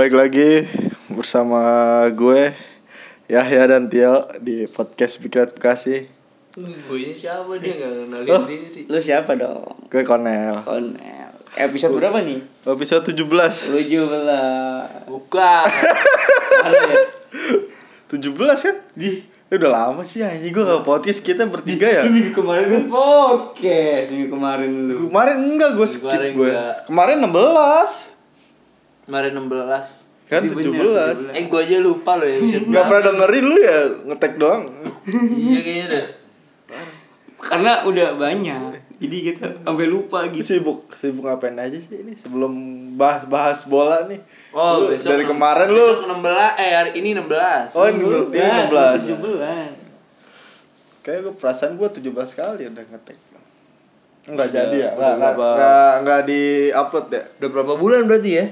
[0.00, 0.64] Balik lagi
[1.12, 1.60] bersama
[2.16, 2.56] gue
[3.28, 6.08] Yahya dan Tio di podcast Reds Bekasi.
[6.56, 8.48] Gue ini siapa dia gak kenalin Oh.
[8.48, 9.76] diri Lu siapa dong?
[9.92, 10.56] Gue Konel.
[10.64, 11.28] Konel.
[11.52, 12.40] Episode berapa nih?
[12.64, 13.76] Episode 17.
[13.76, 15.04] 17.
[15.04, 15.64] Bukan
[16.64, 16.96] ya?
[18.08, 18.76] 17 kan?
[18.96, 19.20] Di
[19.52, 22.08] Ya udah lama sih anjing gue gak podcast kita bertiga ya.
[22.08, 26.50] Minggu kemarin kan podcast Minggu kemarin lu Kemarin enggak gue skip Kemarin gue.
[26.88, 28.09] Kemarin 16.
[29.10, 30.70] Kemarin 16 Kan Iya, 17.
[31.26, 31.34] 17.
[31.34, 34.62] Eh gue aja lupa loh ya Gak pernah dengerin lu ya ngetek doang.
[35.26, 36.06] Iya kayaknya deh.
[37.36, 38.60] Karena udah banyak
[39.00, 40.44] Jadi kita sampai lupa Lu gitu.
[40.46, 42.14] Sibuk sibuk ngapain aja sih ini?
[42.14, 42.52] Sebelum
[42.94, 44.20] bahas-bahas bola nih.
[44.52, 48.02] Oh Lu besok dari enam- kemarin lu Besok 16 Eh hari ini 16 Oh ini,
[48.30, 53.18] ini 16 17 Kayak gue perasaan gue 17 kali udah ngetek.
[54.22, 54.90] Enggak Udah- jadi ya?
[54.92, 57.22] Enggak, enggak, enggak di upload ya?
[57.40, 58.46] Udah berapa bulan berarti ya?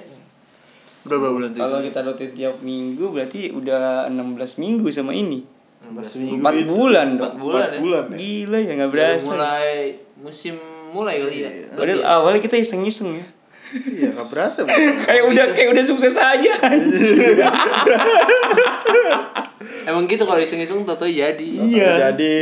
[1.09, 1.59] Udah berapa bulan tuh?
[1.59, 5.41] Kalau kita rutin tiap minggu berarti udah 16 minggu sama ini.
[5.89, 6.45] 16 minggu.
[6.45, 6.69] 4 itu.
[6.69, 7.81] bulan Empat dong bulan Empat ya?
[7.81, 8.17] bulan ya?
[8.21, 9.29] Gila ya gak Udah berasa.
[9.33, 9.69] mulai
[10.21, 10.55] musim
[10.93, 11.51] mulai kali ya?
[11.73, 13.27] Padahal awalnya kita iseng-iseng ya.
[13.69, 14.65] Iya gak berasa.
[15.09, 16.53] Kayak udah kayak udah sukses aja.
[19.89, 21.41] Emang gitu kalau iseng-iseng tau jadi.
[21.41, 22.13] Iya.
[22.13, 22.37] Jadi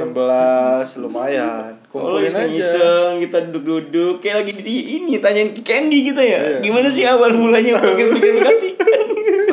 [0.00, 6.04] 16 lumayan Kalau Kumpulin aja iseng-iseng kita duduk-duduk kayak lagi di ini tanyain ke Candy
[6.12, 6.38] kita ya.
[6.44, 6.58] Iya.
[6.60, 8.68] Gimana sih awal mulanya podcast bikin Bekasi?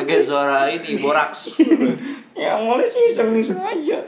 [0.04, 1.64] Pakai suara ini boraks
[2.44, 4.04] ya awalnya sih iseng-iseng aja.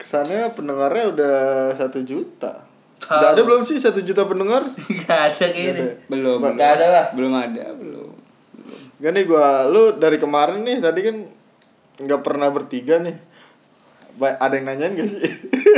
[0.00, 1.36] Kesannya pendengarnya udah
[1.76, 2.64] 1 juta.
[3.04, 4.64] Udah ada belum sih 1 juta pendengar?
[5.04, 6.40] Gak ada kayaknya Belum.
[6.56, 7.06] Gak ada lah.
[7.12, 8.08] Belum ada, belum.
[8.96, 11.16] Gak nih gua Lu dari kemarin nih Tadi kan
[11.94, 13.33] nggak pernah bertiga nih
[14.16, 15.22] ada yang nanyain gak sih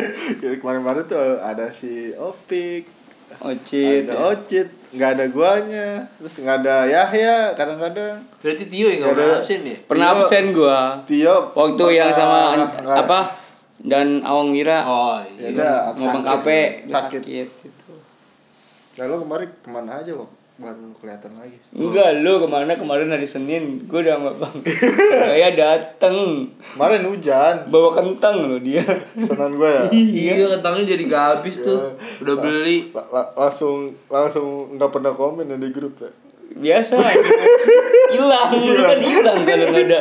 [0.60, 2.84] kemarin-kemarin tuh ada si Opik
[3.38, 4.04] Ocit.
[4.04, 4.22] ada ya.
[4.30, 9.18] Ocit nggak ada guanya terus nggak ada Yahya kadang-kadang Berarti Tio yang gak Gak ada.
[9.18, 9.76] pernah absen ya?
[9.82, 10.78] Pernah Tio- absen gua.
[11.04, 13.20] Tio Waktu pernah- yang sama nggak- apa?
[13.78, 16.30] Dan Awang Wira Oh ya iya udah mau Bang sakit.
[16.30, 17.22] Kape sakit sakit
[17.60, 17.92] gitu.
[18.96, 21.60] Nah, lo kemarin ke mana aja kok baru kelihatan lagi.
[21.76, 22.72] Enggak, lu ke mana?
[22.72, 24.56] Kemarin hari Senin Gue udah sama Bang.
[25.12, 26.48] Saya dateng.
[26.72, 27.54] Kemarin hujan.
[27.68, 28.80] Bawa kentang loh dia.
[29.12, 29.82] Pesanan gue ya?
[29.92, 32.00] Iya kentangnya jadi gak habis tuh.
[32.24, 32.88] Udah beli.
[32.96, 36.08] La- la- langsung langsung nggak pernah komen di grup ya?
[36.56, 37.04] Biasa
[38.16, 40.00] hilang lu kan hilang kalau nggak ada.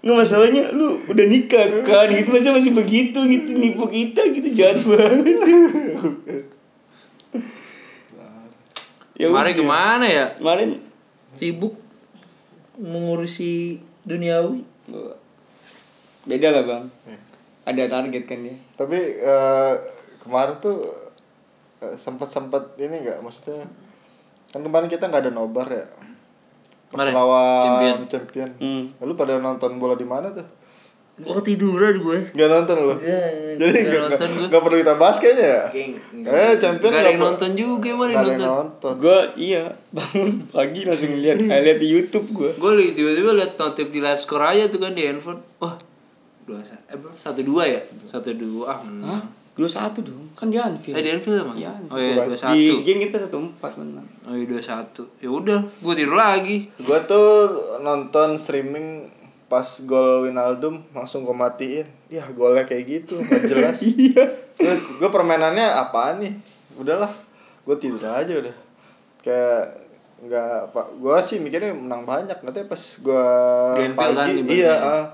[0.00, 2.32] Nggak masalahnya lu udah nikah kan gitu.
[2.32, 3.52] Masa masih begitu gitu.
[3.52, 4.48] Nipu kita gitu.
[4.56, 5.36] Jahat banget
[9.16, 9.58] ya Kemarin udah.
[9.58, 10.26] ke mana ya?
[10.34, 10.70] kemarin
[11.32, 11.74] Sibuk
[12.76, 14.60] mengurusi duniawi.
[16.24, 16.84] Beda lah bang.
[17.66, 19.74] Ada target kan ya tapi eh,
[20.22, 20.86] kemarin tuh
[21.80, 23.18] eh, sempat-sempat ini nggak?
[23.20, 23.64] Maksudnya
[24.48, 25.86] kan kemarin kita nggak ada nobar ya?
[26.86, 27.96] Pas lawan champion.
[28.06, 28.84] champion, Hmm.
[29.02, 30.46] Lalu pada nonton bola di mana tuh
[31.24, 32.18] Oh tiduran gue.
[32.36, 34.46] Nggak nonton lo Iya, jadi nggak nggak nonton gue.
[34.52, 35.62] nggak perlu kita bahas kayaknya ya?
[36.28, 38.48] Eh champion Gak ada yang nonton juga nggak yang ada yang nonton.
[38.52, 38.94] nonton.
[39.00, 39.64] Gue iya.
[39.96, 44.44] bangun pagi langsung lihat highlight di YouTube gue Gue tiba-tiba liat notif di live score
[44.44, 45.40] aja tuh kan di handphone.
[45.56, 45.80] Wah
[46.46, 47.16] dua eh berapa?
[47.18, 47.80] satu dua ya?
[48.06, 48.86] Satu dua ah Hah?
[48.86, 49.24] menang
[49.56, 50.28] dua satu dong?
[50.36, 51.00] Kan di Anfield.
[51.00, 51.56] Eh di Anfield emang?
[51.56, 55.08] Iya, oh iya dua di satu geng kita satu empat menang oh iya dua satu.
[55.16, 56.68] Ya udah gue tidur lagi.
[56.76, 59.15] Gue tuh nonton streaming
[59.46, 61.86] pas gol Winaldum langsung gue matiin.
[62.10, 63.78] Ya golnya kayak gitu nggak jelas.
[63.82, 64.24] Iya.
[64.56, 66.34] terus gue permainannya apaan nih?
[66.78, 67.10] Udahlah
[67.66, 68.56] gue tidur aja udah.
[69.22, 69.86] Kayak
[70.16, 72.38] nggak pak gue sih mikirnya menang banyak.
[72.42, 73.26] Katanya pas gue
[73.78, 75.04] kan, pagi di iya ah.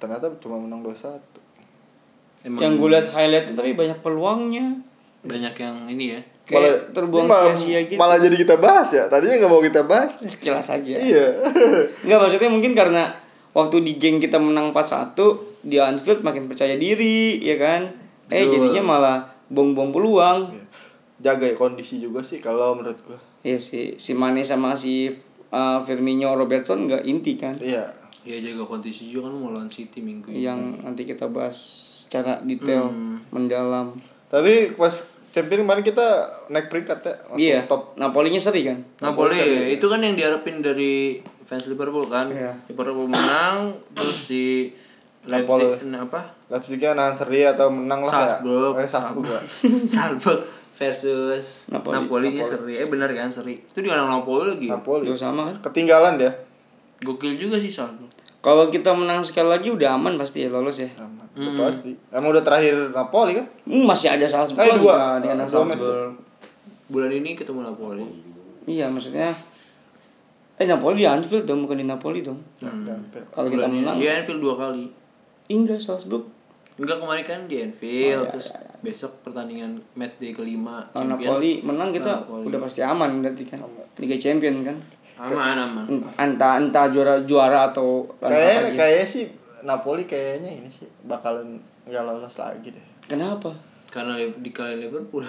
[0.00, 1.34] ternyata cuma menang 2-1
[2.44, 4.84] Emang yang gue lihat highlightnya tapi banyak peluangnya.
[5.24, 6.20] Banyak yang ini ya.
[6.44, 7.96] Kayak terbuang malah, sia-sia gitu.
[7.96, 9.08] malah jadi kita bahas ya.
[9.08, 10.92] Tadinya nggak mau kita bahas sekilas aja.
[11.00, 11.40] Iya.
[12.04, 13.23] Enggak maksudnya mungkin karena
[13.54, 15.14] waktu di geng kita menang 4-1
[15.62, 17.94] di Anfield makin percaya diri ya kan
[18.28, 18.52] eh Betul.
[18.58, 20.50] jadinya malah bom-bom peluang
[21.16, 25.06] jaga kondisi juga sih kalau menurut gue ya si si Mane sama si
[25.50, 27.86] uh, Firmino Robertson nggak inti kan iya
[28.22, 31.56] ya jaga kondisi juga kan mau lawan City minggu ini yang nanti kita bahas
[32.04, 33.22] secara detail Hmm.
[33.30, 33.94] mendalam
[34.26, 34.92] tapi pas
[35.30, 36.06] Champions kemarin kita
[36.46, 37.60] naik peringkat ya, langsung Iya.
[37.66, 37.98] top.
[37.98, 38.78] Napolinya seri kan?
[39.02, 39.34] Napoli
[39.66, 41.18] itu kan yang diharapin dari
[41.54, 42.26] fans Liverpool kan.
[42.26, 42.50] Iya.
[42.66, 44.74] Liverpool menang terus si
[45.24, 45.64] Napoli.
[45.64, 46.20] Leipzig apa?
[46.50, 48.74] Leipzignya nahan seri atau menang lah Salzburg.
[48.74, 48.82] ya.
[48.82, 49.24] Eh, Salzburg.
[49.30, 49.40] ya.
[49.94, 50.40] Salzburg
[50.74, 51.94] versus Napoli.
[51.94, 52.74] Napoli-nya seri.
[52.74, 53.56] Eh benar kan seri.
[53.56, 54.66] Itu di kandang Napoli lagi.
[54.68, 55.06] Napoli.
[55.06, 55.62] Juga sama kan?
[55.62, 56.34] Ketinggalan dia.
[57.00, 58.10] Gokil juga sih Salzburg.
[58.42, 60.90] Kalau kita menang sekali lagi udah aman pasti ya lolos ya.
[60.98, 61.24] Aman.
[61.32, 61.96] Udah Pasti.
[62.10, 63.46] Emang udah terakhir Napoli kan?
[63.64, 64.76] Hmm, masih ada Salzburg Eh, dua.
[64.76, 65.48] juga di kandang.
[65.48, 66.12] Salzburg.
[66.86, 68.04] Bulan ini ketemu Napoli.
[68.64, 69.32] Iya maksudnya
[70.54, 72.38] Eh Napoli di Anfield dong bukan di Napoli dong.
[72.58, 73.98] Dan- Kalau kita menang.
[73.98, 74.86] Di Anfield dua kali.
[75.46, 76.24] enggak Salzburg.
[76.74, 78.48] Enggak kemarin kan di Oh, Anfield iya, terus
[78.80, 81.10] besok pertandingan match day kelima Kalau.
[81.12, 82.44] Napoli menang kita Napoli.
[82.46, 83.58] udah pasti aman berarti kan.
[83.98, 84.76] Liga Champion kan.
[85.16, 85.84] Aman aman.
[86.16, 89.24] Entah entah juara juara atau Kayaknya kayaknya sih
[89.62, 92.86] Napoli kayaknya ini sih bakalan nggak lolos lagi deh.
[93.06, 93.54] Kenapa?
[93.86, 95.22] Karena di kalian Liverpool.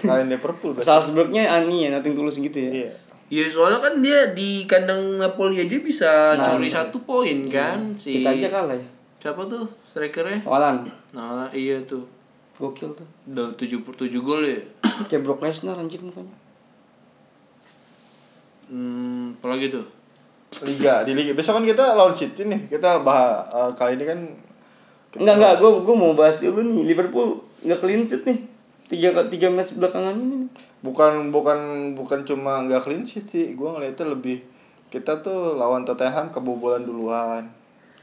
[0.00, 0.74] Kalian Liverpool.
[0.76, 2.86] Salzburgnya ani ya, nothing tulus gitu ya.
[2.86, 2.92] Iya.
[3.32, 8.36] Iya soalnya kan dia di kandang Napoli aja bisa curi satu poin kan si Kita
[8.36, 8.84] aja kalah ya.
[9.16, 10.44] siapa tuh strikernya?
[10.44, 10.84] Walan.
[11.16, 12.04] Nah iya tuh
[12.60, 13.08] Gokil tuh.
[13.32, 14.60] udah tujuh tujuh gol ya.
[15.08, 16.36] Kayak Brock Lesnar anjir mukanya.
[18.68, 19.84] Hmm, apalagi tuh?
[20.68, 21.32] Liga di Liga.
[21.32, 22.68] Besok kan kita lawan City nih.
[22.68, 24.20] Kita bahas eh, kali ini kan
[25.12, 28.38] Enggak enggak, gua gua mau bahas dulu nih Liverpool nggak clean sheet nih.
[28.92, 30.44] Tiga tiga match belakangan ini.
[30.82, 31.58] bukan bukan
[31.94, 33.46] bukan cuma nggak clean sheet sih.
[33.52, 34.44] Gua ngeliatnya lebih
[34.88, 37.48] kita tuh lawan Tottenham kebobolan duluan.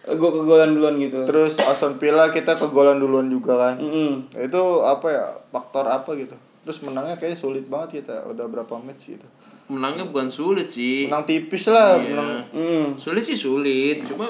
[0.02, 1.22] Eh, Gua kegolan duluan gitu.
[1.22, 3.76] Terus Aston Villa kita kegolan duluan juga kan.
[3.78, 4.34] Mm-mm.
[4.34, 5.26] Itu apa ya?
[5.50, 6.34] Faktor apa gitu.
[6.62, 8.26] Terus menangnya kayaknya sulit banget kita.
[8.26, 9.28] Udah berapa match gitu.
[9.68, 11.06] Menangnya bukan sulit sih.
[11.06, 12.10] Menang tipis lah, Iya.
[12.10, 12.86] menang Hmm.
[12.98, 14.26] Sulit sih sulit, cuma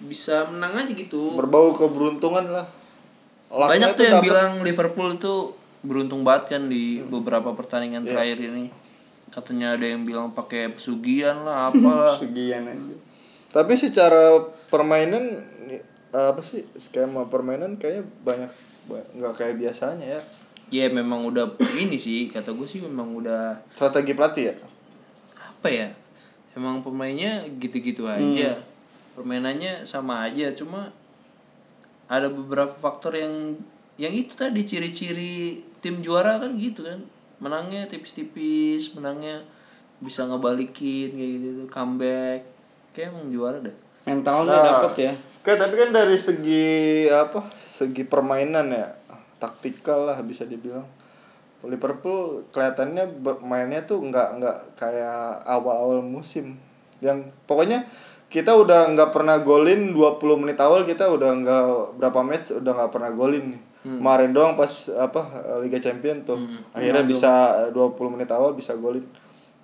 [0.00, 1.36] bisa menang aja gitu.
[1.36, 2.64] berbau keberuntungan lah.
[3.52, 5.34] Lucknya Banyak tuh tuh yang dapet- bilang Liverpool itu
[5.80, 8.10] beruntung banget kan di beberapa pertandingan Iya.
[8.10, 8.64] terakhir ini.
[9.30, 12.14] Katanya ada yang bilang pakai pesugihan lah apalah.
[12.14, 12.94] Segian aja.
[13.50, 18.50] Tapi secara permainan eh, apa sih skema permainan kayaknya banyak
[18.86, 20.20] ba- nggak kayak biasanya ya.
[20.70, 21.50] ya memang udah
[21.82, 24.54] ini sih kata gue sih memang udah Strategi pelatih ya.
[25.36, 25.88] apa ya
[26.52, 28.54] emang pemainnya gitu-gitu aja
[29.12, 30.90] permainannya sama aja cuma
[32.06, 33.54] ada beberapa faktor yang
[33.94, 37.00] yang itu tadi ciri-ciri tim juara kan gitu kan
[37.40, 39.40] menangnya tipis-tipis menangnya
[40.00, 42.44] bisa ngebalikin kayak gitu comeback
[42.92, 44.64] kayak emang juara deh Mentalnya Nah.
[44.64, 45.12] dapet ya.
[45.12, 47.44] Oke, tapi kan dari segi apa?
[47.52, 48.88] Segi permainan ya,
[49.36, 50.88] taktikal lah bisa dibilang.
[51.60, 56.56] Liverpool kelihatannya bermainnya tuh nggak nggak kayak awal-awal musim.
[57.04, 57.84] Yang pokoknya
[58.32, 61.64] kita udah nggak pernah golin 20 menit awal kita udah nggak
[62.00, 63.62] berapa match udah nggak pernah golin nih.
[63.80, 65.24] Kemarin doang pas apa
[65.64, 66.36] Liga Champion tuh.
[66.76, 67.32] Akhirnya bisa
[67.72, 69.04] 20 menit awal bisa golin.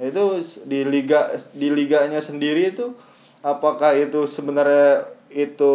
[0.00, 2.96] Itu di liga di liganya sendiri itu
[3.44, 5.74] apakah itu sebenarnya itu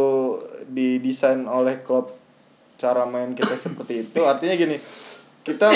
[0.70, 2.10] didesain oleh klub
[2.82, 4.26] cara main kita seperti itu?
[4.26, 4.82] Artinya gini
[5.46, 5.70] kita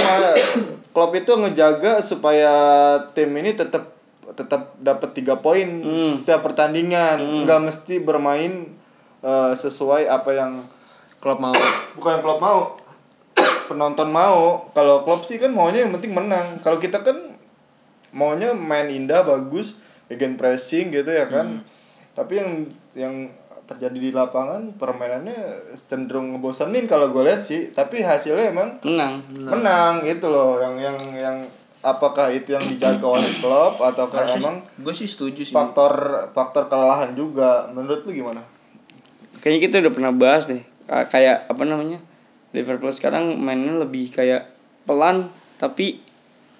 [0.93, 2.53] klub itu ngejaga supaya
[3.13, 3.93] tim ini tetap
[4.35, 5.85] tetap dapat tiga poin
[6.17, 7.45] setiap pertandingan.
[7.45, 8.73] Nggak mesti bermain
[9.21, 10.65] eh, sesuai apa yang
[11.25, 11.57] klub mau.
[11.97, 12.77] Bukan klub mau.
[13.65, 14.69] Penonton mau.
[14.77, 16.61] Kalau klub sih kan maunya yang penting menang.
[16.61, 17.33] Kalau kita kan
[18.13, 19.81] maunya main indah bagus
[20.13, 21.65] again pressing gitu ya kan.
[22.13, 22.51] Tapi yang
[22.93, 23.15] yang
[23.65, 27.73] terjadi di lapangan permainannya cenderung ngebosenin kalau gue lihat sih.
[27.73, 29.25] Tapi hasilnya emang Menang.
[29.33, 30.61] menang gitu loh.
[30.61, 31.37] Yang yang yang
[31.81, 35.57] apakah itu yang dijaga oleh klub ataukah emang gue sih setuju sih.
[35.57, 35.89] faktor
[36.37, 37.65] faktor kelelahan juga.
[37.73, 38.45] Menurut lu gimana?
[39.41, 40.74] Kayaknya kita udah pernah bahas deh.
[40.85, 41.99] Ka- Kayak apa namanya?
[42.51, 44.47] Liverpool sekarang mainnya lebih kayak
[44.83, 45.27] pelan
[45.57, 45.99] tapi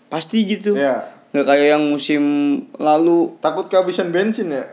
[0.06, 0.76] pasti gitu.
[0.76, 1.02] ya
[1.32, 2.24] Nggak kayak yang musim
[2.76, 3.36] lalu.
[3.40, 4.64] takut kehabisan bensin ya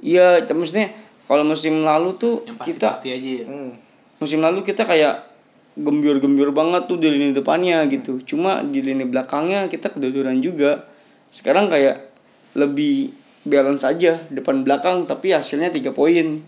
[0.00, 0.88] Iya, maksudnya
[1.24, 3.70] kalau musim lalu tuh yang pasti kita pasti aja ya hmm.
[4.18, 5.28] musim lalu kita kayak
[5.76, 8.18] gembur-gembur banget tuh di lini depannya gitu.
[8.22, 10.84] Cuma di lini belakangnya kita kedodoran juga.
[11.30, 12.10] Sekarang kayak
[12.52, 13.14] lebih
[13.46, 16.42] balance aja depan belakang tapi hasilnya tiga poin.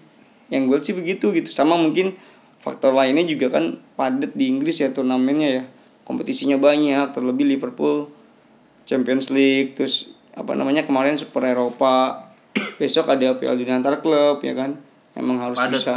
[0.50, 1.48] Yang gue sih begitu gitu.
[1.48, 2.12] Sama mungkin
[2.62, 5.64] faktor lainnya juga kan padat di Inggris ya turnamennya ya.
[6.06, 8.06] Kompetisinya banyak, terlebih Liverpool
[8.86, 12.30] Champions League terus apa namanya kemarin Super Eropa.
[12.80, 14.78] Besok ada Piala Dunia antar klub ya kan.
[15.18, 15.74] Emang harus Padat.
[15.74, 15.94] bisa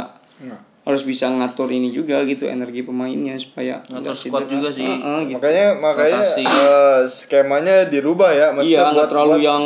[0.86, 4.86] harus bisa ngatur ini juga gitu energi pemainnya supaya Ngatur squad juga sih.
[4.86, 5.38] Heeh, gitu.
[5.42, 6.46] makanya makanya Rotasi.
[6.46, 9.64] eh, skemanya dirubah ya maksudnya iya buat, terlalu buat yang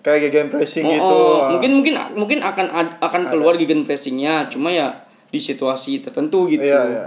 [0.00, 2.66] kayak game pressing Oh, gitu oh, mungkin mungkin mungkin akan
[3.04, 7.06] akan keluar gegen pressingnya cuma ya di situasi tertentu gitu iya iya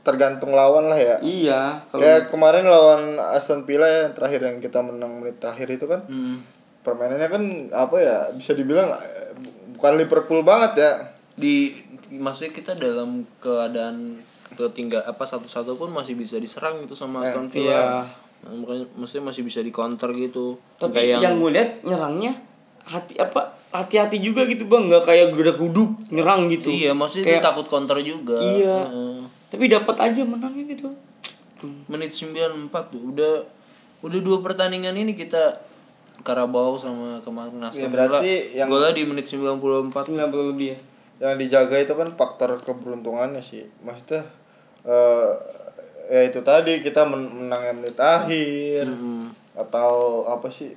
[0.00, 1.16] tergantung lawan lah ya.
[1.20, 5.84] iya kalau Kayak kemarin lawan Aston Villa ya terakhir yang kita menang menit terakhir itu
[5.84, 6.40] kan Hmm.
[6.80, 9.36] permainannya kan apa ya bisa dibilang eh,
[9.74, 10.92] bukan Liverpool banget ya.
[11.34, 11.72] di
[12.10, 14.16] maksudnya kita dalam keadaan
[14.50, 17.68] ketinggal apa satu-satu pun masih bisa diserang gitu sama Aston Villa.
[17.70, 17.84] iya.
[18.40, 20.56] Nah, makanya maksudnya masih bisa di counter gitu.
[20.74, 22.32] tapi Kayak yang, gue lihat nyerangnya
[22.90, 27.44] hati apa hati-hati juga gitu bang nggak kayak gerak guduk nyerang gitu Iya, maksudnya Kayak-
[27.46, 28.34] takut counter juga.
[28.36, 28.78] Iya.
[28.84, 29.16] Heeh.
[29.46, 30.90] tapi dapat aja menangnya gitu
[31.86, 33.34] Menit 94 tuh udah
[34.00, 35.58] udah dua pertandingan ini kita
[36.20, 38.56] Karabau sama kemarin Aston Ya, berarti Villa.
[38.56, 40.04] yang- Golnya di menit 94.
[40.06, 40.78] 90 lebih ya
[41.22, 43.68] Yang dijaga itu kan faktor keberuntungannya sih.
[43.78, 44.24] Maksudnya
[44.82, 45.30] eh
[46.08, 49.28] ya itu tadi kita men- menang menit akhir Hmm.
[49.52, 50.72] atau apa sih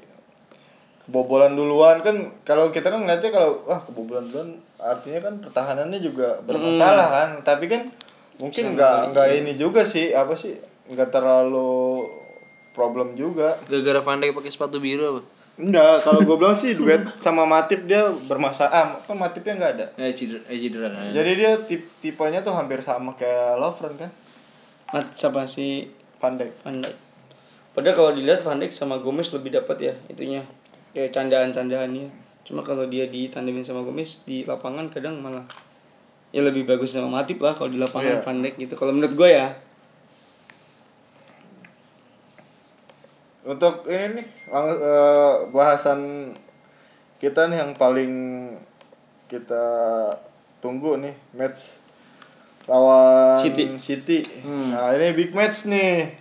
[1.08, 2.00] kebobolan duluan.
[2.00, 7.30] Kan kalau kita kan ngeliatnya kalau wah kebobolan duluan artinya kan pertahanannya juga bermasalah kan.
[7.44, 7.82] Tapi kan
[8.42, 10.56] mungkin nggak nggak ini juga sih apa sih
[10.92, 12.08] nggak terlalu
[12.74, 13.56] problem juga.
[13.70, 15.24] Gara-gara Van Dijk pakai sepatu biru apa?
[15.54, 18.74] enggak kalau gue bilang sih duet sama Matip dia bermasalah.
[18.74, 19.86] Ah kan Matipnya nggak ada?
[20.02, 24.10] Eh cedera, eh, cedera jadi dia tip tipenya tuh hampir sama kayak Lovren kan?
[24.90, 26.54] Mat siapa si Van Dijk.
[26.66, 26.98] Van Dijk.
[27.78, 30.42] Padahal kalau dilihat Van Dijk sama Gomez lebih dapat ya itunya
[30.94, 32.08] kayak candaan-candaannya
[32.44, 35.44] cuma kalau dia ditandemin sama Gomez di lapangan kadang malah
[36.30, 38.24] ya lebih bagus sama Matip lah kalau di lapangan Iya.
[38.24, 39.48] Van Dijk gitu kalau menurut gue ya
[43.44, 46.32] untuk ini nih eh, bahasan
[47.20, 48.14] kita nih yang paling
[49.28, 49.66] kita
[50.64, 51.84] tunggu nih match
[52.64, 53.64] lawan City.
[53.76, 54.20] City.
[54.48, 56.16] Nah ini big match nih.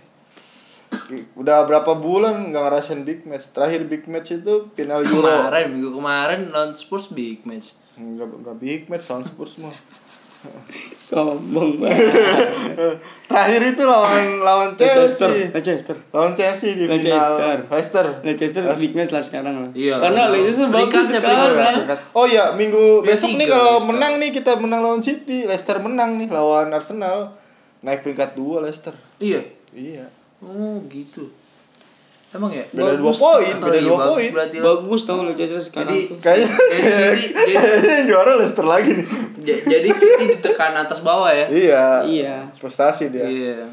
[1.35, 3.51] Udah berapa bulan nggak ngerasain big match.
[3.51, 5.27] Terakhir big match itu final Euro.
[5.27, 7.75] Kemarin minggu kemarin lawan Spurs big match.
[7.99, 9.75] Enggak enggak big match lawan Spurs mah.
[10.99, 12.11] sombong banget
[13.31, 15.55] Terakhir itu lawan lawan Leicester Chelsea.
[15.55, 17.15] Leicester Lawan Chelsea di Leicester.
[17.15, 18.05] final Leicester.
[18.21, 21.87] Leicester big match lah sekarang lah Iya, karena Leicester bagus sekarang.
[22.11, 23.89] Oh iya, minggu besok tiga, nih kalau Leicester.
[23.95, 27.39] menang nih kita menang lawan City, Leicester menang nih lawan Arsenal.
[27.83, 28.95] Naik peringkat 2 Leicester.
[29.19, 29.43] Iya.
[29.71, 30.07] Iya.
[30.45, 31.23] Oh gitu.
[32.29, 32.65] Emang ya?
[32.67, 33.19] Beda dua Bagus.
[33.19, 34.29] poin, Oh, beda iya, dua bagus poin.
[34.31, 34.65] berarti lah.
[34.67, 38.91] bagus tau Leicester sekarang Jadi tuh Kayaknya Jadi City- jadi- kayaknya yang juara Leicester lagi
[38.91, 39.07] nih.
[39.63, 41.45] jadi City ditekan atas bawah ya?
[41.47, 41.85] Iya.
[42.03, 43.23] iya Prestasi dia.
[43.23, 43.69] Iya.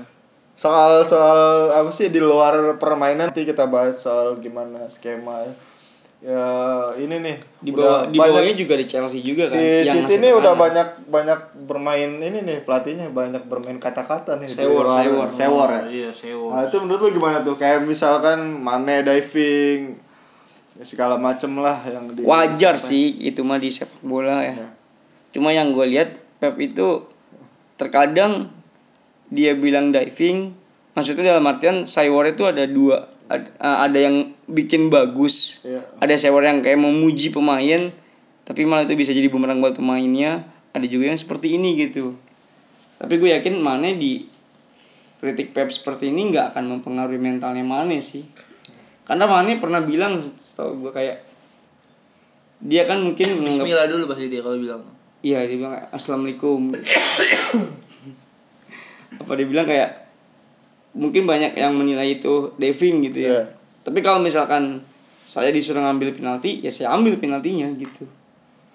[0.53, 5.41] Soal soal apa sih di luar permainan nanti kita bahas soal gimana skema
[6.21, 6.45] ya
[6.95, 10.29] ini nih di bawah di bawahnya juga di Chelsea juga kan si yang City ini
[10.31, 15.27] udah banyak banyak bermain ini nih pelatihnya banyak bermain kata-kata nih di Sewor, sewor.
[15.33, 16.49] sewor ya Iya, sewa.
[16.53, 17.57] Nah itu menurut lu gimana tuh?
[17.57, 19.97] Kayak misalkan Mane diving
[20.77, 24.69] ya segala macem lah yang di wajar sih itu mah di sepak bola ya Ya.
[25.31, 27.05] cuma yang gue lihat Pep itu
[27.77, 28.49] terkadang
[29.29, 30.57] dia bilang diving
[30.93, 33.47] maksudnya dalam artian Saywar itu ada dua ada,
[33.87, 35.87] ada yang bikin bagus Iya.
[36.03, 37.95] ada Saywar yang kayak memuji pemain
[38.43, 40.43] tapi malah itu bisa jadi bumerang buat pemainnya
[40.75, 42.19] ada juga yang seperti ini gitu
[42.99, 44.27] tapi gue yakin Mane di
[45.23, 48.27] kritik Pep seperti ini nggak akan mempengaruhi mentalnya Mane sih
[49.07, 51.31] karena Mane pernah bilang setahu gue kayak
[52.61, 54.85] dia kan mungkin menganggap Bismillah dulu pasti dia kalau bilang.
[55.25, 56.69] Iya dia bilang assalamualaikum.
[59.25, 60.10] Apa dia bilang kayak
[60.95, 63.31] mungkin banyak yang menilai itu diving gitu ya.
[63.31, 63.43] Iya.
[63.87, 64.83] Tapi kalau misalkan
[65.25, 68.07] saya disuruh ngambil penalti, ya saya ambil penaltinya gitu.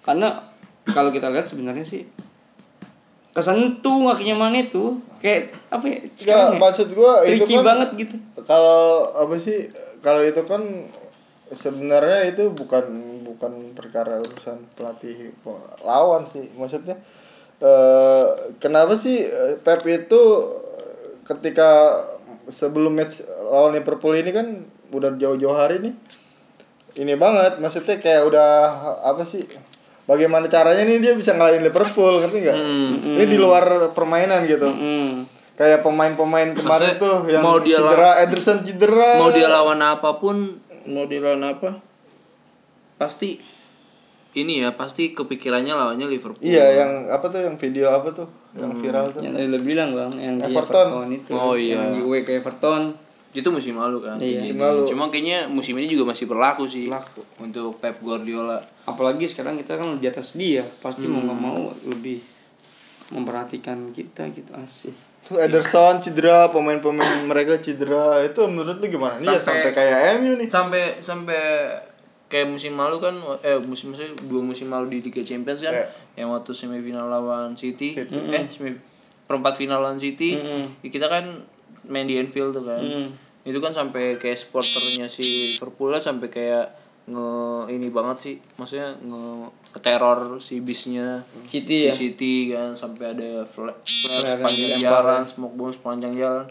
[0.05, 0.39] Karena
[0.87, 2.05] kalau kita lihat sebenarnya sih
[3.35, 5.99] kesentuh kakinya mana tuh kayak apa ya?
[6.15, 8.15] Sekarang ya, maksud gua itu kan banget gitu.
[8.47, 9.67] kalau apa sih
[9.99, 10.63] kalau itu kan
[11.51, 12.85] sebenarnya itu bukan
[13.27, 15.35] bukan perkara urusan pelatih
[15.83, 16.95] lawan sih maksudnya
[17.59, 20.21] eh kenapa sih eh, Pep itu
[21.25, 21.97] ketika
[22.47, 24.47] sebelum match lawan Liverpool ini kan
[24.89, 25.93] udah jauh-jauh hari nih
[26.95, 28.49] ini banget maksudnya kayak udah
[29.03, 29.41] apa sih
[30.05, 32.57] bagaimana caranya nih dia bisa ngalahin Liverpool ngerti nggak
[33.11, 35.25] ini di luar permainan gitu Hmm.
[35.53, 40.09] kayak pemain-pemain kemarin Maksudnya, tuh yang mau dia cedera Ederson cedera Mau dia lawan apa
[40.15, 41.79] pun, mau dia lawan apa?
[42.95, 43.39] Pasti
[44.35, 46.43] ini ya, pasti kepikirannya lawannya Liverpool.
[46.43, 48.79] iya yang apa tuh yang video apa tuh yang Hmm.
[48.79, 50.87] viral tuh Yang tadi lo bilang bang, yang di Everton.
[50.87, 51.31] Everton itu.
[51.31, 51.75] Oh, iya.
[51.77, 52.83] Yang di away ke Everton.
[53.31, 54.15] Itu musim lalu kan.
[54.17, 54.41] Iya.
[54.41, 54.81] Musim lalu.
[54.85, 56.87] Cuma kayaknya musim ini juga masih berlaku sih.
[56.87, 57.19] Berlaku.
[57.39, 58.59] Untuk Pep Guardiola.
[58.85, 61.25] apalagi sekarang kita kan di atas dia pasti mau Hmm.
[61.27, 62.21] nggak mau lebih
[63.07, 69.25] memperhatikan kita gitu asik tuh Ederson cedera pemain-pemain mereka cedera itu menurut lu gimana nih
[69.27, 71.41] ya sampai Sampai- kayak MU nih Sampai sampai
[72.35, 75.87] kayak musim lalu kan eh musim maksudnya dua musim lalu di Liga Champions kan Iya.
[76.17, 78.11] yang waktu semifinal lawan City, City.
[78.29, 78.75] eh semif
[79.23, 80.81] perempat final lawan City Mm-mm.
[80.81, 81.23] ya kita kan
[81.85, 83.09] main di Anfield tuh kan Mm.
[83.43, 85.23] itu kan sampai kayak supporternya si
[85.53, 86.65] Liverpool lah sampai kayak
[87.05, 87.29] nge
[87.69, 89.23] ini banget sih maksudnya nge
[89.77, 91.93] teror si bisnya City si ya?
[91.93, 96.45] City kan sampai ada flare, flare Flare sepanjang yang dilempar jalan smoke bomb sepanjang jalan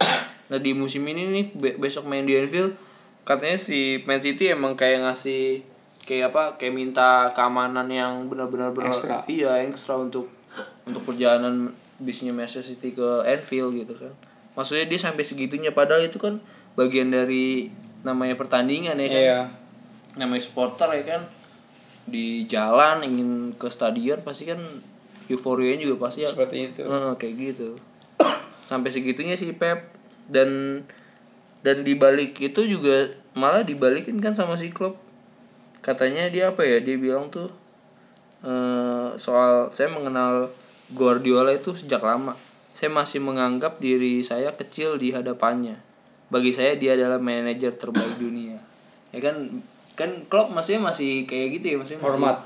[0.44, 2.78] nah di musim ini nih be- besok main di Anfield
[3.22, 5.66] katanya si Man City emang kayak ngasih
[6.04, 9.24] kayak apa kayak minta keamanan yang benar-benar benar Ekstra.
[9.24, 10.28] iya ekstra untuk
[10.84, 14.12] untuk perjalanan bisnya Manchester City ke Anfield gitu kan.
[14.54, 16.38] Maksudnya dia sampai segitunya padahal itu kan
[16.78, 17.72] bagian dari
[18.06, 19.22] namanya pertandingan ya kan.
[19.24, 19.40] Iya.
[20.14, 21.22] namanya supporter ya kan.
[22.06, 24.60] Di jalan ingin ke stadion pasti kan
[25.26, 26.30] euforianya juga pasti ya.
[26.30, 26.82] Seperti itu.
[26.86, 27.68] Heeh, kayak gitu.
[28.70, 29.90] Sampai segitunya sih Pep.
[30.30, 30.80] Dan
[31.64, 35.00] dan dibalik itu juga malah dibalikin kan sama si klub
[35.84, 36.80] katanya dia apa ya?
[36.80, 37.52] Dia bilang tuh
[38.44, 40.48] eh soal saya mengenal
[40.96, 42.32] Guardiola itu sejak lama.
[42.72, 45.76] Saya masih menganggap diri saya kecil di hadapannya.
[46.32, 48.56] Bagi saya dia adalah manajer terbaik dunia.
[49.12, 49.60] Ya kan?
[49.94, 51.76] Kan Klopp maksudnya masih kayak gitu ya?
[51.78, 52.36] Maksudnya masih, Hormat.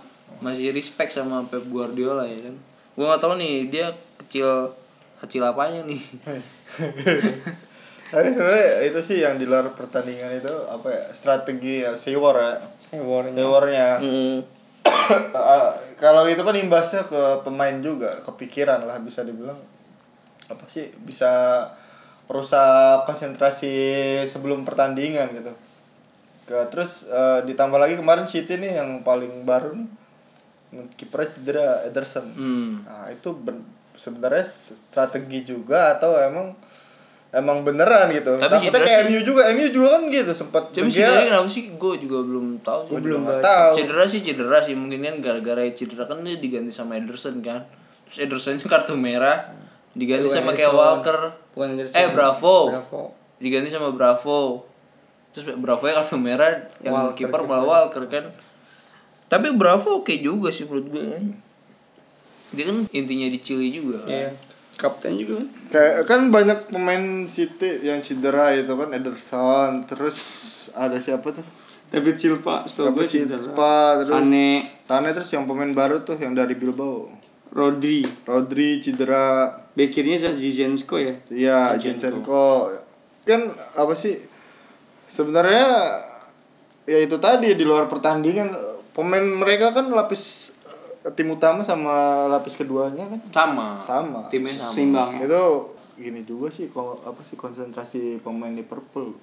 [0.45, 2.55] masih respect sama Pep Guardiola ya kan?
[2.99, 3.87] Gua nggak tahu nih dia
[4.19, 4.75] kecil
[5.19, 5.99] kecil apanya nih
[8.09, 12.57] Tapi sebenarnya itu sih yang di luar pertandingan itu apa ya strategi ya Sewor ya
[12.81, 13.35] Sewornya.
[13.35, 14.39] Sewornya Mm.
[15.09, 15.69] Eh,
[16.03, 19.57] kalau itu kan imbasnya ke pemain juga kepikiran lah bisa dibilang
[20.49, 21.29] apa sih bisa
[22.25, 23.77] rusak konsentrasi
[24.25, 25.53] sebelum pertandingan gitu
[26.45, 29.89] ke terus eh, ditambah lagi kemarin City nih yang paling baru nih
[30.95, 32.85] kipernya cedera Ederson Hmm.
[32.85, 36.53] nah itu ben- sebenarnya strategi juga atau emang
[37.31, 40.63] emang beneran gitu Tapi takutnya cedera kayak sih- MU juga MU juga kan gitu sempat
[40.71, 42.81] Tapi dia sebenarnya kenapa sih gue juga belum tahu.
[42.81, 42.91] sih.
[42.91, 43.71] Gua belum tahu.
[43.75, 47.69] Cedera sih cedera sih mungkin kan gara-gara cedera kan dia diganti sama Ederson kan.
[48.05, 49.53] Terus Ederson kartu merah
[49.91, 50.73] diganti Bukan sama kayak.
[50.73, 51.19] Walker.
[51.53, 51.97] Bukan Ederson.
[51.97, 52.57] Eh Bravo.
[52.71, 53.03] Bravo.
[53.37, 54.65] Diganti sama Bravo.
[55.31, 56.49] Terus Bravo ya kartu merah
[56.81, 57.41] yang kiper kiper.
[57.45, 58.25] malah Walker kan.
[59.27, 61.25] Tapi Bravo oke juga sih menurut gue kan.
[62.49, 64.11] Dia kan intinya di Chile juga kan.
[64.11, 64.31] Iya.
[64.79, 65.49] Kapten juga kan.
[65.75, 70.19] Kayak kan banyak pemain City yang cedera itu kan Ederson, terus
[70.73, 71.43] ada siapa tuh?
[71.91, 73.09] David Silva, David.
[73.11, 77.11] Silva, terus Sane, Tane terus yang pemain baru tuh yang dari Bilbao.
[77.49, 78.05] Rodri.
[78.29, 81.15] Rodri cedera, Bekirnya saya Zizensko ya.
[81.33, 82.69] iya Zinchenko.
[83.25, 84.21] Kan apa sih?
[85.09, 85.97] Sebenarnya
[86.85, 88.53] ya itu tadi di luar pertandingan
[88.93, 90.48] pemain mereka kan lapis
[91.15, 93.69] tim utama sama lapis keduanya kan Sama.
[93.81, 94.21] sama.
[94.29, 94.73] Timnya sama.
[94.73, 95.29] Seimbang ya.
[95.29, 95.43] itu
[95.99, 99.15] gini juga sih kalau apa sih konsentrasi pemain Liverpool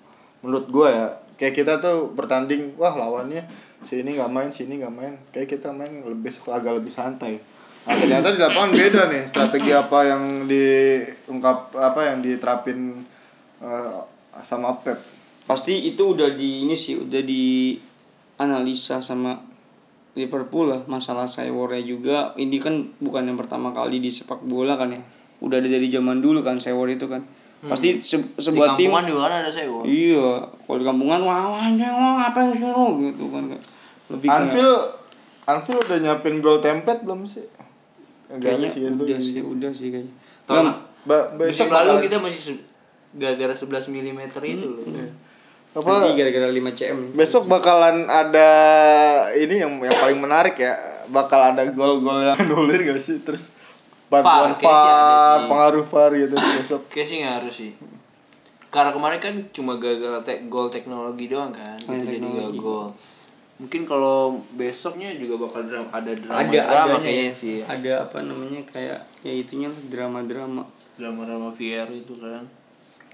[0.44, 1.08] menurut gua ya
[1.40, 3.44] kayak kita tuh bertanding wah lawannya
[3.82, 7.40] si ini nggak main si ini nggak main kayak kita main lebih agak lebih santai
[7.86, 12.98] nah ternyata di lapangan beda nih strategi apa yang diungkap apa yang diterapin
[13.62, 14.00] eh,
[14.42, 17.78] sama Pep Pasti itu udah di ini sih udah di
[18.42, 19.38] analisa sama
[20.16, 22.32] Liverpool lah masalah Seiwornya juga.
[22.34, 25.02] Ini kan bukan yang pertama kali di sepak bola kan ya.
[25.38, 27.20] Udah ada dari zaman dulu kan Seiwor itu kan.
[27.62, 29.52] Pasti se- Di sebuah tim kampungan juga kan ada
[29.84, 30.28] iya
[30.62, 33.44] kalau di kampungan wah wah ngapain sih lo gitu kan
[34.08, 34.82] lebih kayak- Anfield
[35.46, 37.42] Anfield udah nyiapin goal template belum sih?
[38.28, 40.14] Kayaknya sih udah sih udah sih kayaknya.
[40.46, 40.66] Tahun
[41.38, 42.58] besok lalu kita masih
[43.14, 44.86] gara-gara 11 mm itu loh.
[45.76, 48.50] Apa nanti gara-gara 5 cm Besok bakalan ada
[49.36, 50.72] ini yang yang paling menarik ya,
[51.12, 53.20] bakal ada gol-gol yang nulir gak sih?
[53.20, 53.52] Terus
[54.08, 55.48] bantuan ada sih.
[55.52, 56.82] pengaruh VAR gitu besok.
[56.94, 57.72] Kayaknya sih nggak harus sih.
[58.72, 62.60] Karena kemarin kan cuma gagal te gol teknologi doang kan, gitu jadi teknologi.
[62.60, 62.88] gol.
[63.56, 67.36] Mungkin kalau besoknya juga bakal dram ada drama ada drama adanya kayaknya ya.
[67.36, 67.58] sih.
[67.64, 70.64] ada apa namanya kayak ya itunya lah drama-drama
[70.96, 72.48] Drama-drama VR itu kan.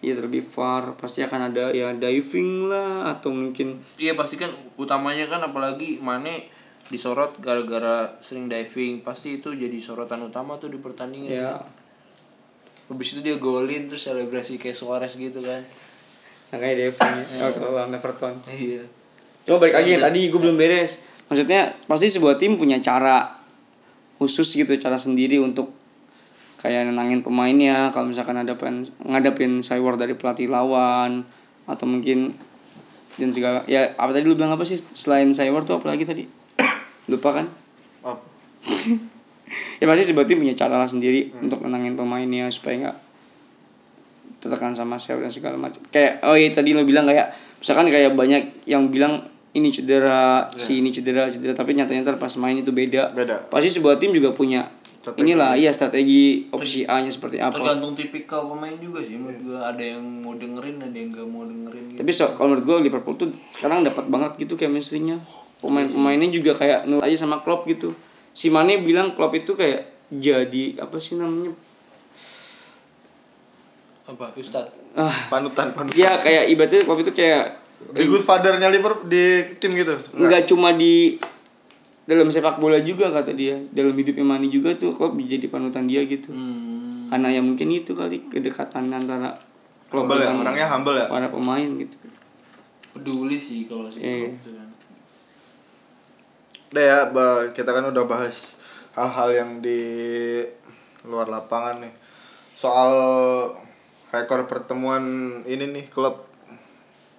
[0.02, 5.30] Ya terlebih far pasti akan ada ya diving lah atau mungkin Iya pasti kan utamanya
[5.30, 6.50] kan apalagi Mane
[6.90, 11.32] disorot gara-gara sering diving pasti itu jadi sorotan utama tuh di pertandingan.
[11.32, 11.54] ya
[12.90, 15.62] Habis itu dia golin terus selebrasi kayak Suarez gitu kan.
[16.44, 18.84] sangkanya diving ya waktu lawan Everton Iya.
[19.42, 21.00] Coba balik lagi tadi gue belum beres.
[21.26, 23.40] Maksudnya pasti sebuah tim punya cara
[24.20, 25.72] khusus gitu, cara sendiri untuk
[26.62, 27.90] kayak nenangin pemainnya.
[27.90, 31.26] Kalau misalkan ada pen, ngadepin cyber dari pelatih lawan
[31.66, 32.34] atau mungkin
[33.20, 36.24] dan segala ya apa tadi lu bilang apa sih selain cyber tuh apa lagi tadi
[37.12, 37.46] lupa kan
[38.02, 38.18] Apa?
[39.82, 42.98] ya pasti sebuah tim punya cara lah sendiri untuk nenangin pemainnya supaya nggak
[44.42, 48.16] tertekan sama cyber dan segala macam kayak oh iya tadi lo bilang kayak misalkan kayak
[48.18, 49.22] banyak yang bilang
[49.52, 53.46] ini cedera si ini cedera cedera tapi nyata nyata pas main itu beda Beda.
[53.52, 54.66] pasti sebuah tim juga punya
[55.02, 55.22] strategi.
[55.26, 57.58] inilah iya strategi opsi A nya seperti apa.
[57.58, 59.74] tergantung tipikal pemain juga sih menurut gua.
[59.74, 61.98] Ada yang mau dengerin ada yang gak mau dengerin gitu.
[62.06, 65.18] Tapi so, kalau menurut gue Liverpool tuh sekarang dapat banget gitu chemistry-nya.
[65.58, 67.98] Pemain-pemainnya juga kayak nurut aja sama Klopp gitu.
[68.34, 71.54] Si Mane bilang Klopp itu kayak jadi apa sih namanya?
[74.06, 74.34] Apa?
[74.38, 74.70] Ustad.
[74.94, 75.14] Ah.
[75.34, 75.98] Panutan panutan.
[75.98, 77.58] Ya kayak ibaratnya Klopp itu kayak
[77.94, 79.98] the good fathernya Liverpool di tim gitu?
[80.14, 80.46] Nggak.
[80.46, 81.18] cuma di
[82.12, 86.04] dalam sepak bola juga kata dia dalam hidupnya Mane juga tuh Klopp jadi panutan dia
[86.04, 89.32] gitu hmm, karena ya mungkin itu kali kedekatan antara
[89.88, 91.96] Klopp humble ya orangnya humble ya para pemain gitu
[92.92, 94.36] peduli sih kalau si Iya.
[94.44, 94.70] Tuh kan.
[96.72, 97.00] Udah ya,
[97.52, 98.56] kita kan udah bahas
[98.96, 99.80] hal-hal yang di
[101.08, 101.94] luar lapangan nih.
[102.56, 102.92] Soal
[104.12, 105.04] rekor pertemuan
[105.48, 106.28] ini nih klub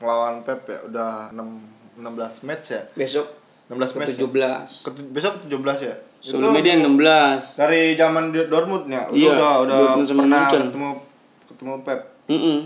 [0.00, 2.82] melawan Pep ya udah 6 16 match ya.
[2.96, 3.41] besok
[3.72, 4.06] 16 match.
[4.06, 4.20] ke Ya?
[4.22, 5.94] 17 Ketu- besok 17 ya.
[6.20, 9.02] sebelumnya dia 16 dari zaman di Dortmund ya.
[9.04, 10.60] Udah Iya, udah, udah pernah Munchen.
[10.68, 10.90] ketemu
[11.44, 12.00] ketemu Pep.
[12.28, 12.60] Mm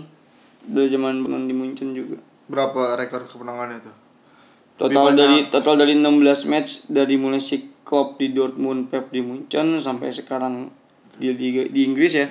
[0.67, 1.13] Dari zaman
[1.47, 2.19] di Munchen juga.
[2.45, 3.95] Berapa rekor kemenangannya tuh?
[4.77, 5.49] Total Lebih dari banyak.
[5.49, 6.13] total dari 16
[6.45, 10.67] match dari mulai si Klopp di Dortmund, Pep di Munchen sampai sekarang
[11.15, 12.27] di Liga di Inggris ya.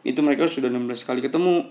[0.00, 1.66] Itu mereka sudah 16 kali ketemu.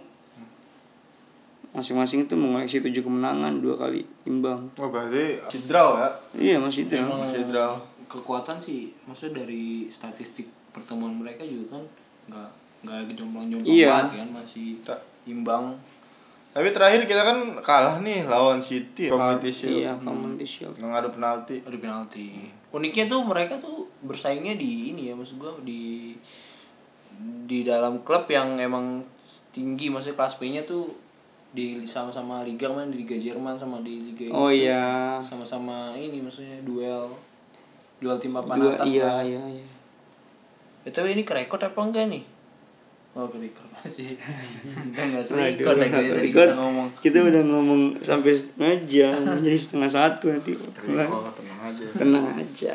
[1.71, 4.67] Masing-masing itu mengoleksi 7 kemenangan, dua kali imbang.
[4.75, 6.09] Oh berarti masih draw ya.
[6.35, 6.93] Iya, masih itu.
[6.97, 7.79] Emang Masih draw.
[8.05, 11.83] kekuatan sih maksudnya dari statistik pertemuan mereka juga kan
[12.27, 12.49] nggak
[12.83, 13.87] nggak jomplang-jomplang Iya.
[14.03, 15.65] banget kan masih Ta- imbang
[16.51, 19.79] Tapi terakhir kita kan kalah nih lawan City Community Shield.
[19.79, 20.75] Iya, Community Shield.
[20.75, 21.63] Ngadu penalti.
[21.63, 26.11] ada penalti uniknya tuh mereka tuh bersaingnya di ini ya maksud gua di
[27.45, 28.99] di dalam klub yang emang
[29.51, 30.87] tinggi maksudnya kelas B-nya tuh
[31.51, 35.19] di sama-sama liga main di liga Jerman sama di liga Inggris Oh iya.
[35.19, 37.11] sama-sama ini maksudnya duel
[37.99, 39.21] duel tim papan atas iya, lah.
[39.21, 39.67] iya, iya.
[40.81, 42.23] Ya, tapi ini kerekod apa enggak nih?
[43.13, 44.17] Oh kerekod masih.
[44.17, 46.87] Kita lagi tadi kita ngomong.
[46.97, 50.57] Kita udah ngomong sampai setengah jam, jadi setengah satu nanti.
[50.57, 51.85] Oh, tenang aja.
[51.93, 52.73] Tenang aja.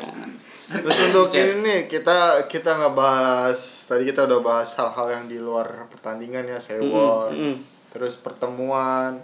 [0.67, 5.39] Terus untuk ini nih kita kita nggak bahas tadi kita udah bahas hal-hal yang di
[5.39, 7.76] luar pertandingan ya sewor, mm.
[7.97, 9.17] Terus pertemuan.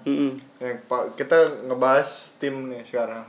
[0.57, 3.21] Yang pa- kita ngebahas tim nih sekarang.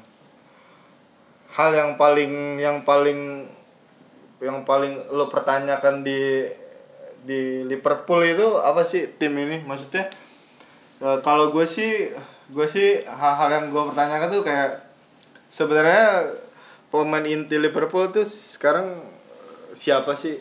[1.52, 3.44] Hal yang paling yang paling
[4.40, 6.48] yang paling lo pertanyakan di
[7.24, 10.08] di Liverpool itu apa sih tim ini maksudnya
[11.00, 12.12] eh, kalau gue sih
[12.52, 14.76] gue sih hal-hal yang gue pertanyakan tuh kayak
[15.48, 16.28] sebenarnya
[16.92, 18.92] pemain inti Liverpool tuh sekarang
[19.72, 20.36] siapa sih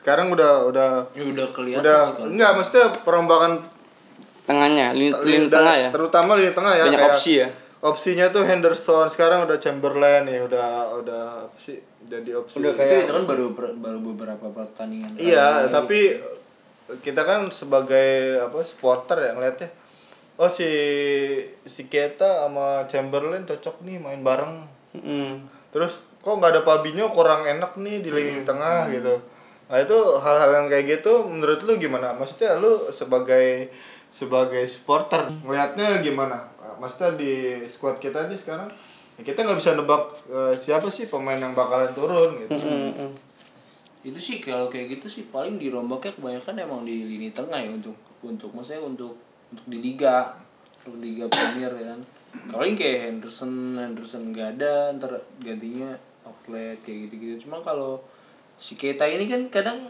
[0.00, 3.64] sekarang udah udah Ya udah kelihatan udah enggak maksudnya perombakan
[4.42, 5.88] Tengahnya, lini, lini tengah ya.
[5.88, 7.48] terutama lini tengah ya Banyak kayak opsi ya.
[7.80, 12.78] opsinya tuh Henderson sekarang udah Chamberlain ya udah udah apa sih jadi opsi Udah Itu,
[12.78, 15.16] kayak- itu kan baru baru beberapa pertandingan.
[15.16, 15.72] iya terakhir.
[15.72, 16.00] tapi
[16.98, 19.70] kita kan sebagai apa supporter ya ngeliatnya
[20.36, 20.66] oh si
[21.62, 25.46] si Keta sama Chamberlain cocok nih main bareng Mm.
[25.70, 29.22] terus kok nggak ada Fabinho kurang enak nih di lini tengah gitu
[29.64, 33.70] nah itu hal-hal yang kayak gitu menurut lu gimana maksudnya lu sebagai
[34.10, 36.50] sebagai supporter ngelihatnya gimana
[36.82, 38.70] maksudnya di squad kita nih sekarang
[39.16, 43.30] ya kita nggak bisa nebak eh, siapa sih pemain yang bakalan turun gitu Mm-mm.
[44.00, 47.92] Itu sih kalau kayak gitu sih paling dirombaknya kebanyakan emang di lini tengah ya untuk
[48.24, 49.12] untuk maksudnya untuk
[49.52, 50.40] untuk di liga
[50.80, 52.00] untuk di liga Premier ya kan.
[52.48, 55.92] Kalau yang kayak Henderson Henderson nggak ada ntar gantinya
[56.24, 57.44] outlet kayak gitu-gitu.
[57.44, 58.00] Cuma kalau
[58.56, 59.84] si Keita ini kan kadang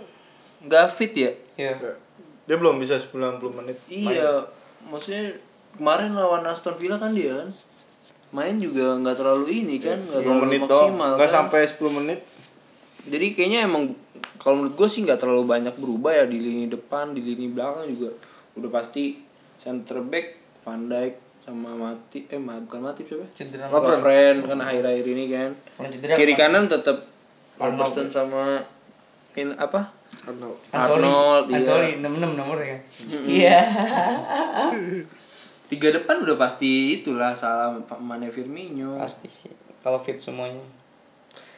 [0.67, 1.31] nggak fit ya.
[1.55, 1.95] Iya.
[2.51, 4.43] Dia belum bisa 90 menit Iya,
[4.83, 5.31] maksudnya
[5.73, 7.51] kemarin lawan Aston Villa kan dia kan
[8.31, 11.37] main juga nggak terlalu ini kan, nggak 10 terlalu menit maksimal nggak kan.
[11.47, 12.21] sampai 10 menit
[13.01, 13.95] Jadi kayaknya emang
[14.37, 17.87] kalau menurut gue sih nggak terlalu banyak berubah ya di lini depan, di lini belakang
[17.87, 18.13] juga
[18.55, 19.17] udah pasti
[19.57, 20.27] center back
[20.61, 23.25] Van Dijk sama Mati eh ma- bukan Mati siapa?
[23.31, 23.67] Cedera.
[23.67, 25.51] Lovren kan akhir-akhir ini kan.
[26.13, 27.09] Kiri kanan tetap
[27.57, 27.89] Arnold.
[27.89, 28.61] Robertson sama
[29.33, 29.89] in apa?
[30.21, 30.59] Arnold.
[30.71, 31.57] Arnold, iya.
[31.63, 32.81] Ansori 66 nomornya kan.
[33.25, 33.59] Iya.
[35.71, 37.71] Tiga depan udah pasti itulah salah
[38.03, 38.99] Mane Firmino.
[38.99, 39.53] Pasti sih.
[39.81, 40.61] Kalau fit semuanya.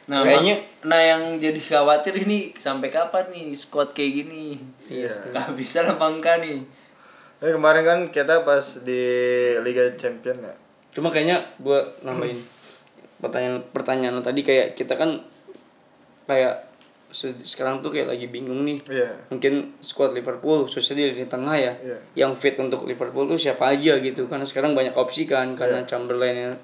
[0.03, 4.59] Nah, Kayaknya- nah yang jadi khawatir ini sampai kapan nih squad kayak gini?
[4.91, 5.09] Iya.
[5.31, 6.59] Gak bisa apa enggak nih?
[7.43, 9.03] Tapi kemarin kan kita pas di
[9.67, 10.55] Liga Champion ya
[10.95, 12.39] Cuma kayaknya gua nambahin
[13.19, 15.19] pertanyaan pertanyaan lo tadi kayak kita kan
[16.23, 16.55] kayak
[17.13, 18.81] sekarang tuh kayak lagi bingung nih.
[18.89, 21.73] iya Mungkin squad Liverpool khususnya di lini tengah ya.
[21.77, 21.97] Iya.
[22.25, 24.25] Yang fit untuk Liverpool tuh siapa aja gitu.
[24.25, 26.55] Karena sekarang banyak opsi kan karena Chamberlain yang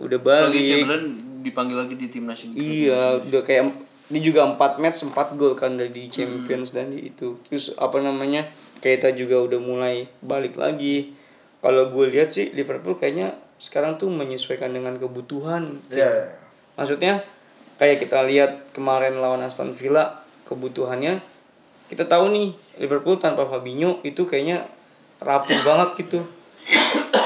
[0.00, 0.56] udah balik.
[0.56, 1.04] Chamberlain
[1.44, 2.56] dipanggil lagi di timnas ini.
[2.88, 3.64] Iya, udah kayak
[4.10, 8.02] dia juga 4 match 4 gol kan dari di Champions dan di itu terus apa
[8.02, 8.42] namanya
[8.82, 11.14] Keita juga udah mulai balik lagi
[11.62, 16.26] kalau gue lihat sih Liverpool kayaknya sekarang tuh menyesuaikan dengan kebutuhan Iya.
[16.74, 17.22] maksudnya
[17.80, 21.16] kayak kita lihat kemarin lawan Aston Villa kebutuhannya
[21.86, 24.68] kita tahu nih Liverpool tanpa Fabinho itu kayaknya
[25.18, 26.20] rapuh banget gitu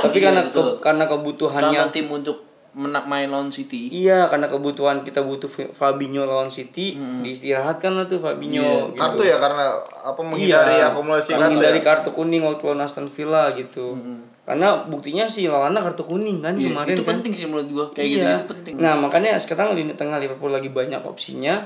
[0.00, 2.38] tapi Iya, karena ke- karena kebutuhannya Karena tim untuk
[2.72, 3.86] menak main lawan City.
[3.86, 8.98] Iya, karena kebutuhan kita butuh Fabinho lawan City, diistirahatkan lah tuh Fabinho gitu.
[8.98, 9.70] Kartu ya karena
[10.02, 11.42] apa menghindari Iya, akumulasi kartu.
[11.44, 11.84] menghindari ya?
[11.84, 13.94] kartu kuning waktu lawan Aston Villa gitu.
[14.44, 17.10] Karena buktinya sih lawannya kartu kuning kan Iya, kemarin itu kan.
[17.16, 17.86] penting sih menurut gua.
[17.90, 18.14] Kayak Iya.
[18.14, 18.74] gitu itu penting.
[18.76, 21.64] Nah, makanya sekarang lini tengah Liverpool lagi banyak opsinya.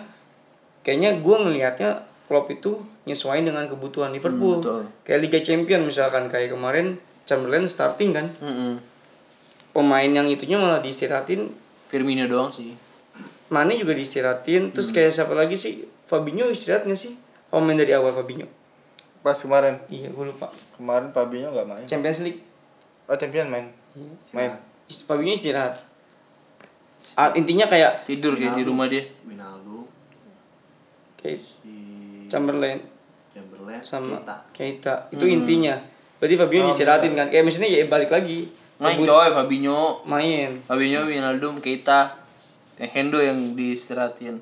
[0.80, 1.90] Kayaknya gua ngelihatnya
[2.24, 4.58] Klopp itu nyesuaiin dengan kebutuhan Liverpool.
[4.58, 4.80] Hmm, betul.
[5.02, 8.30] kayak Liga Champion misalkan kayak kemarin Chamberlain starting kan.
[8.38, 8.78] Mm-mm.
[9.70, 11.50] Pemain yang itunya malah diistirahatin
[11.84, 12.76] Firmino doang sih.
[13.48, 17.16] Mane juga diistirahatin terus kayak siapa lagi sih Fabinho istirahat nggak sih
[17.48, 18.44] oh main dari awal Fabinho
[19.18, 19.80] Pas kemarin.
[19.88, 21.84] iya gue lupa Kemarin Fabinho nggak main.
[21.84, 22.44] Champions League
[23.08, 23.66] Oh, champion main.
[24.30, 24.52] Main.
[24.86, 25.74] Fabinho istirahat
[27.12, 29.02] Ah, intinya kayak Tidur kayak di rumah dia.
[29.24, 29.88] Winaldo
[31.18, 31.74] kayak si
[32.30, 32.78] Chamberlain
[33.34, 34.36] Chamberlain sama Keita.
[34.54, 35.74] Keita itu intinya
[36.18, 38.46] berarti Fabinho diistirahatin kan kayak misalnya ya balik lagi
[38.78, 39.80] Main Kebut- coy Fabinho.
[40.06, 42.14] main Fabinho, Wijnaldum, Keita.
[42.78, 44.38] Eh, Hendo yang diistirahatin.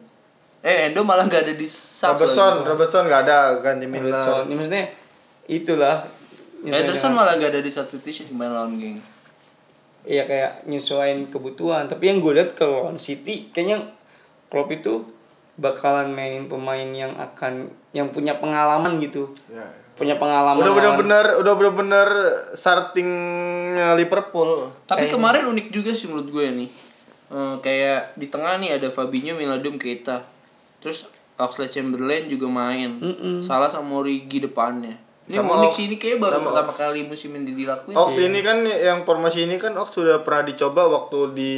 [0.61, 2.69] Eh, Hendo malah gak ada di sub Robertson.
[2.69, 4.13] Robertson nggak ada ganti Miller.
[4.13, 4.85] Robertson ini maksudnya
[5.49, 6.05] itulah
[6.63, 8.99] Ederson dengan- malah gak ada di satu t-shirt main lawan geng.
[10.03, 13.83] Iya kayak nyesuaiin kebutuhan tapi yang gue lihat kalau lawan City kayaknya
[14.47, 15.03] Klopp itu
[15.57, 19.67] bakalan mainin pemain yang akan yang punya pengalaman gitu Ya.
[19.93, 22.09] punya pengalaman Udah benar-benar udah benar-benar
[22.55, 24.71] startingnya Liverpool.
[24.85, 26.71] Tapi kemarin unik juga sih menurut gue nih.
[27.27, 30.23] Eh, kayak di tengah nih ada Fabinho, Wijnaldum, Keita.
[30.79, 33.01] Terus Oxlade Chamberlain juga main.
[33.41, 34.97] Salah sama Origi depannya.
[35.27, 37.93] Ini Sama unik Ox- sih ini kayak baru sama pertama kali musim ini dilakuin.
[37.93, 41.55] Ox ini kan yang formasi ini kan Ox sudah pernah dicoba waktu di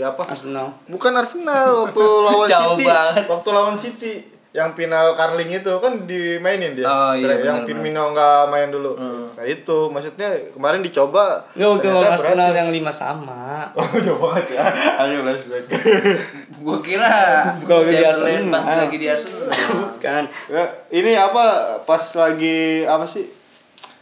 [0.00, 0.24] apa?
[0.26, 2.84] Arsenal Bukan Arsenal waktu lawan Jauh City.
[2.86, 3.24] banget.
[3.26, 4.12] Waktu lawan City
[4.54, 6.86] yang final Carling itu kan dimainin dia.
[6.86, 8.94] Oh, iya, yang benar, Firmino nggak main dulu.
[9.34, 11.42] Nah itu maksudnya kemarin dicoba.
[11.50, 12.56] nggak waktu ternyata lawan Arsenal berhasil.
[12.56, 14.62] yang lima sama Oh jauh banget ya.
[14.96, 15.64] Ayo flashback.
[16.64, 17.12] Gue kira
[17.68, 18.48] Kalau di Arsenal.
[18.48, 19.52] pas lagi di Arsenal.
[20.00, 21.44] kan ya, ini apa
[21.80, 23.28] pas lagi apa sih?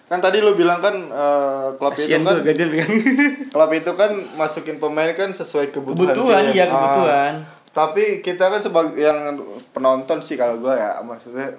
[0.05, 2.93] Kan tadi lu bilang kan eh, klub itu kasihan kan pegang
[3.53, 6.13] klub itu kan masukin pemain kan sesuai kebutuhan.
[6.13, 6.55] kebutuhan tim.
[6.55, 7.35] iya Ah, kebutuhan
[7.73, 9.41] tapi kita kan sebagai yang
[9.73, 11.57] penonton sih kalau gue ya maksudnya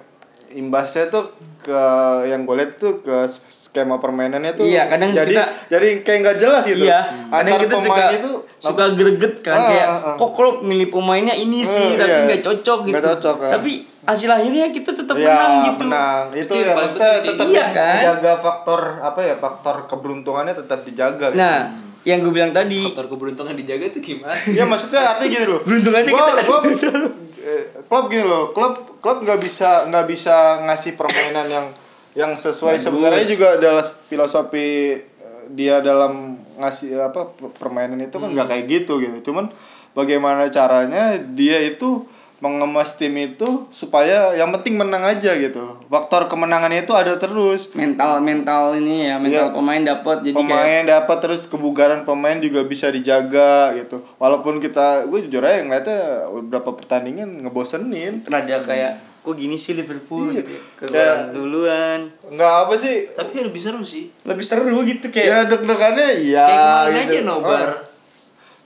[0.48, 1.26] imbasnya tuh
[1.58, 1.80] ke
[2.24, 3.26] yang gue lihat tuh ke
[3.74, 7.74] skema permainannya tuh Iya, kadang jadi kita- jadi kayak nggak jelas gitu iya kadang kita
[7.76, 10.14] suka itu suka greget kan Ah, kayak ah, ah.
[10.14, 12.22] kok Klopp milih pemainnya ini sih Eh, tapi iya.
[12.24, 13.50] nggak cocok gitu Nggak cocok, ya.
[13.50, 13.72] tapi
[14.04, 16.22] hasil akhirnya kita tetap Iya, menang gitu menang.
[16.30, 17.94] Itu, Itu ya maksudnya tetap Iya, kan?
[17.98, 21.36] dijaga faktor apa ya faktor keberuntungannya tetap dijaga gitu.
[21.36, 21.58] nah
[22.04, 24.38] yang gue bilang tadi Faktor keberuntungan dijaga tuh gimana?
[24.48, 26.58] ya maksudnya artinya gini loh Beruntung aja gua, kita- gua,
[27.50, 31.66] eh, klub gini loh klub klub nggak bisa nggak bisa ngasih permainan yang
[32.14, 37.26] yang sesuai sebenarnya juga adalah filosofi eh, dia dalam ngasih apa
[37.58, 39.30] permainan itu kan nggak kayak gitu gitu.
[39.30, 39.50] Cuman
[39.92, 42.06] bagaimana caranya dia itu
[42.38, 45.64] mengemas tim itu supaya yang penting menang aja gitu.
[45.88, 47.72] Faktor kemenangannya itu ada terus.
[47.72, 49.54] Mental mental ini ya mental Iya.
[49.56, 54.04] pemain dapat jadi kayak pemain dapat terus kebugaran pemain juga bisa dijaga gitu.
[54.20, 58.28] Walaupun kita gue jujur aja ngeliatnya beberapa pertandingan ngebosenin.
[58.28, 58.92] Rada kayak
[59.24, 60.36] kok gini sih Liverpool Iya.
[60.38, 60.60] gitu ya.
[60.76, 64.12] Kegolong duluan nggak apa sih Tapi lebih seru sih.
[64.22, 67.24] lebih seru gitu kayak ya deg-degannya iya Kayak kemarin aja gitu.
[67.24, 67.68] nobar.
[67.70, 67.80] Oh.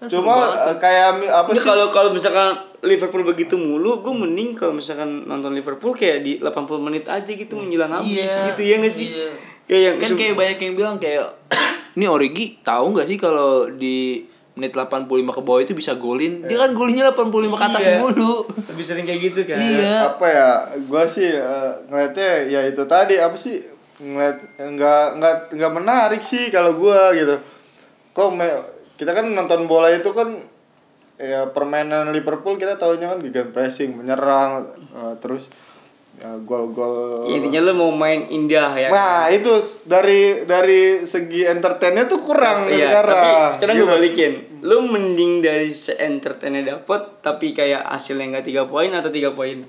[0.00, 0.34] Seru cuma
[0.76, 2.48] kayak apa Ya sih kalau kalau misalkan
[2.80, 7.54] Liverpool begitu mulu, gue mending kalau misalkan nonton Liverpool kayak di 80 menit aja gitu
[7.56, 9.08] menjelang habis Iya, gitu ya nggak sih?
[9.08, 9.28] iya.
[9.64, 11.26] Kayak yang kan kayak banyak yang bilang kayak
[11.94, 14.22] ini Origi tahu nggak sih kalau di
[14.58, 17.96] menit 85 ke bawah itu bisa golin dia kan golinnya 85 ke atas Iya.
[17.96, 19.56] mulu lebih sering kayak gitu kan.
[19.56, 19.94] Iya.
[20.10, 23.62] apa ya gue sih eh, ngeliatnya ya itu tadi apa sih
[23.98, 27.34] ngeliat nggak nggak nggak menarik sih kalau gue gitu
[28.12, 30.34] kok me- kita kan nonton bola itu kan
[31.16, 35.50] ya permainan Liverpool kita tahunya kan gigant pressing menyerang eh, terus
[36.40, 38.88] gol-gol Ya, intinya lu mau main indah ya.
[38.88, 39.48] nah itu
[39.84, 43.92] dari dari segi entertainnya tuh kurang Iya, sekarang tapi sekarang gue gitu.
[43.92, 44.32] balikin.
[44.60, 49.62] Lu mending dari se-entertainnya dapet tapi kayak hasilnya nggak tiga poin atau tiga poin?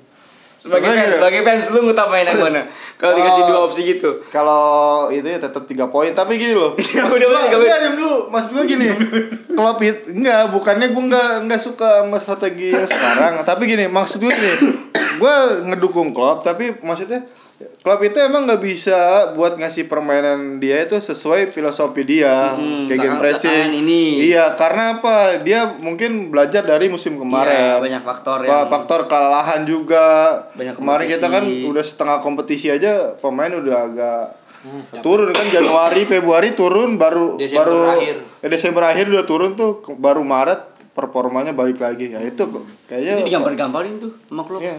[0.59, 2.67] Sebagai fans, sebagai fans lu ngutamain yang mana?
[2.99, 4.19] Kalau dikasih dua opsi gitu.
[4.27, 6.75] kalau itu ya tetap tiga poin tapi gini loh.
[6.99, 8.91] Ya udah, gua enggak diam dulu maksud gua gini
[9.55, 13.39] klub itu enggak bukannya gua enggak enggak suka sama strategi yang sekarang.
[13.47, 14.53] Tapi gini maksud gua gini
[15.15, 17.23] gua ngedukung klub tapi maksudnya
[17.59, 18.99] klub itu emang nggak bisa
[19.33, 22.53] buat ngasih permainan dia itu sesuai filosofi dia.
[22.53, 23.71] Hmm, kayak game pressing.
[23.75, 24.23] ini.
[24.25, 25.39] iya karena apa?
[25.39, 27.51] Dia mungkin belajar dari musim kemarin.
[27.51, 30.07] Iya, banyak faktor Fa- yang- faktor kelelahan juga.
[30.53, 34.23] Banyak kemarin kita kan udah setengah kompetisi aja pemain udah agak
[34.99, 38.15] turun kan Januari Februari turun baru Desember baru akhir.
[38.43, 42.11] eh, Desember akhir udah turun tuh baru Maret performanya balik lagi.
[42.11, 42.43] Ya itu
[42.85, 44.59] kayaknya Itu digampar-gamparin tuh sama klub.
[44.59, 44.75] Iya.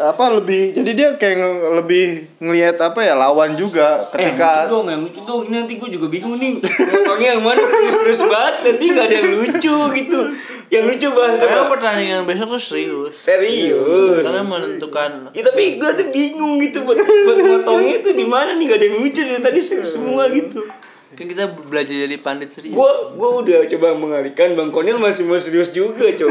[0.00, 2.04] Apa lebih jadi dia kayak nge- lebih
[2.38, 5.40] ngelihat apa ya lawan juga Eh, yang lucu ketika dong, yang lucu dong.
[5.42, 6.62] Ini nanti gue juga bingung nih.
[6.62, 8.54] Ngomongnya yang mana serius-serius banget.
[8.64, 10.20] Nanti gak ada yang lucu gitu.
[10.68, 11.70] Yang lucu bahas Karena apa?
[11.70, 13.12] pertandingan besok tuh serius.
[13.12, 14.22] Serius.
[14.22, 18.64] Karena menentukan Ya, tapi gue tuh bingung gitu buat buat motongnya tuh di mana nih
[18.66, 20.62] gak ada yang lucu dari tadi serius semua gitu.
[21.10, 22.70] kan kita belajar jadi pandit serius.
[22.70, 26.30] Gue gue udah coba mengalihkan Bang Konil masih mau serius juga coba.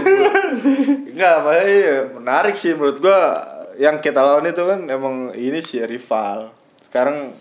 [1.11, 3.19] Enggak, makanya iya, menarik sih menurut gua
[3.77, 6.49] yang kita lawan itu kan emang ini sih rival.
[6.83, 7.31] Sekarang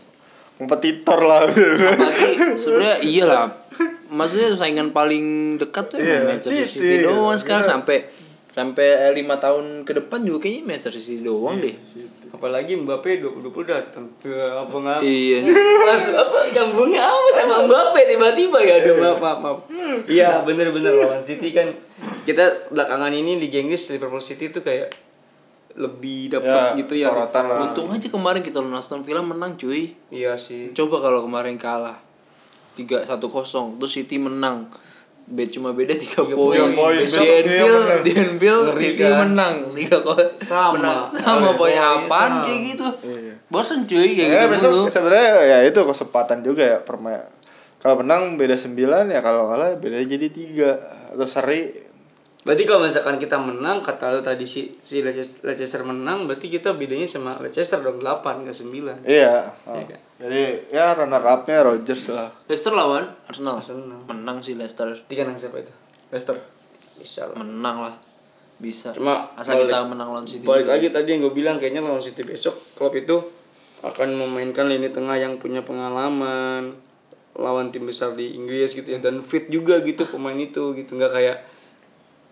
[0.54, 1.44] kompetitor lah.
[1.44, 3.46] Apalagi sebenarnya iyalah.
[4.06, 6.78] Maksudnya saingan paling dekat tuh Iya, emang Manchester City.
[6.78, 7.72] City doang sekarang Iya.
[7.74, 7.96] sampai
[8.46, 11.74] sampai eh, lima tahun ke depan juga kayaknya Manchester City doang deh.
[12.30, 14.04] Apalagi Mbappe 2020 datang.
[14.22, 15.00] Ya, apa ngap?
[15.00, 15.38] Iya.
[15.86, 19.58] Mas apa nyambungnya apa sama Mbappe tiba-tiba ya aduh maaf maaf maaf.
[20.06, 21.68] Iya bener-bener lawan City kan
[22.22, 24.88] kita belakangan ini Liga Inggris Liverpool City tuh kayak
[25.76, 27.06] lebih dapat Ya, gitu ya.
[27.06, 27.60] sorotan lah.
[27.62, 29.92] Untung aja kemarin kita lawan Aston Villa menang cuy.
[30.08, 30.72] Iya sih.
[30.72, 32.00] Coba kalau kemarin kalah
[32.74, 33.20] 3-1-0
[33.76, 34.68] terus City menang.
[35.26, 36.54] Be cuma beda 3 poin.
[36.54, 37.02] Tiga poin.
[37.02, 37.98] Di iya, Anfield, bener.
[38.00, 39.18] di Anfield City kan?
[39.26, 40.28] menang 3 poin.
[40.38, 40.78] Sama.
[40.78, 40.98] Menang.
[41.12, 42.88] Sama Poin, apaan kayak gitu.
[43.02, 43.34] Iya.
[43.46, 44.84] Bosen cuy kayak Ya gitu besok dulu.
[44.86, 47.20] sebenarnya ya itu kesempatan juga ya permain.
[47.76, 48.72] Kalau menang beda 9
[49.08, 51.85] ya kalau kalah beda jadi 3 atau seri
[52.46, 56.78] Berarti kalau misalkan kita menang kata lu tadi si si Leicester Leicester menang berarti kita
[56.78, 59.02] bedanya sama Leicester dong 8 ke 9.
[59.02, 59.50] Iya.
[59.66, 59.74] oh.
[59.74, 60.00] Iya kan?
[60.22, 62.30] Jadi ya runner up-nya Rodgers lah.
[62.46, 63.58] Leicester lawan Arsenal.
[63.58, 63.98] Arsenal.
[64.06, 64.94] Menang sih Leicester.
[65.10, 65.74] Tiga nang siapa itu?
[66.14, 66.38] Leicester.
[67.02, 67.34] Bisa lah.
[67.34, 67.94] Menang lah.
[68.56, 68.94] Bisa.
[68.94, 70.46] Cuma asal balik- kita menang lawan City.
[70.46, 70.72] Balik juga.
[70.78, 73.26] lagi tadi yang gue bilang kayaknya lawan City besok klub itu
[73.82, 76.72] akan memainkan lini tengah yang punya pengalaman
[77.36, 81.12] lawan tim besar di Inggris gitu ya dan fit juga gitu pemain itu gitu nggak
[81.12, 81.36] kayak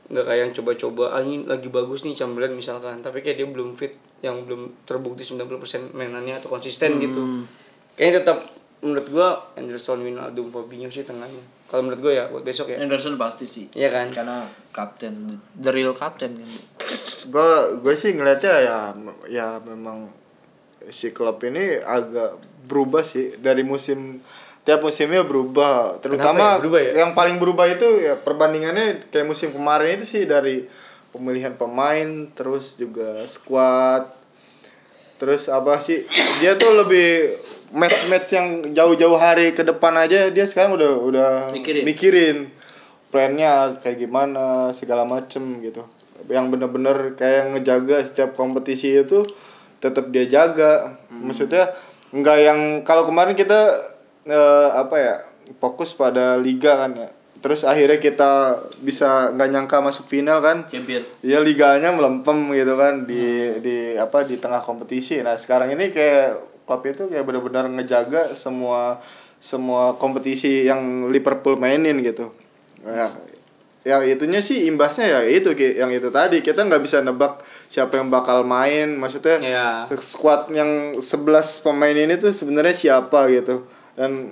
[0.04, 3.00] nggak kayak yang coba-coba ah ini lagi bagus nih Chamberlain misalkan.
[3.00, 7.44] Tapi kayak dia belum fit yang belum terbukti 90% mainannya atau konsisten gitu.
[7.96, 8.38] Kayaknya tetap
[8.84, 11.40] menurut gua Anderson Wijnaldum Fabinho sih tengahnya.
[11.72, 12.76] Kalau menurut gua ya buat besok ya.
[12.84, 13.66] Anderson pasti sih.
[13.72, 14.12] Iya kan?
[14.12, 14.44] Karena
[14.76, 16.50] kapten, the real kapten kan.
[17.24, 18.78] gue gue sih ngeliatnya ya
[19.32, 20.12] ya memang
[20.92, 22.36] si klub ini agak
[22.68, 23.40] berubah sih.
[23.40, 24.20] Dari musim
[24.64, 26.92] tiap musimnya berubah terutama ya berubah ya?
[27.04, 30.64] yang paling berubah itu ya perbandingannya kayak musim kemarin itu sih dari
[31.12, 34.08] pemilihan pemain terus juga squad
[35.20, 36.02] terus apa sih
[36.40, 37.38] dia tuh lebih
[37.76, 41.82] match match yang jauh-jauh hari ke depan aja dia sekarang udah udah Mikirin.
[41.86, 42.36] mikirin
[43.14, 45.86] plannya kayak gimana segala macem gitu
[46.26, 49.28] yang bener-bener kayak ngejaga setiap kompetisi itu
[49.78, 51.68] tetap dia jaga maksudnya
[52.10, 53.93] nggak yang kalau kemarin kita
[54.28, 55.14] eh, apa ya
[55.60, 57.10] fokus pada liga kan ya.
[57.44, 60.64] Terus akhirnya kita bisa nggak nyangka masuk final kan.
[60.64, 61.04] Champion.
[61.20, 65.20] ya liganya melempem gitu kan di di apa di tengah kompetisi.
[65.20, 68.96] Nah sekarang ini kayak klub itu kayak benar-benar ngejaga semua
[69.36, 72.32] semua kompetisi yang Liverpool mainin gitu.
[72.80, 73.12] Ya
[73.84, 76.40] ya itunya sih imbasnya ya itu yang itu tadi.
[76.40, 78.96] Kita nggak bisa nebak siapa yang bakal main.
[78.96, 79.68] Maksudnya ya
[80.00, 81.04] squad yang 11
[81.60, 84.30] pemain ini tuh sebenarnya siapa gitu dan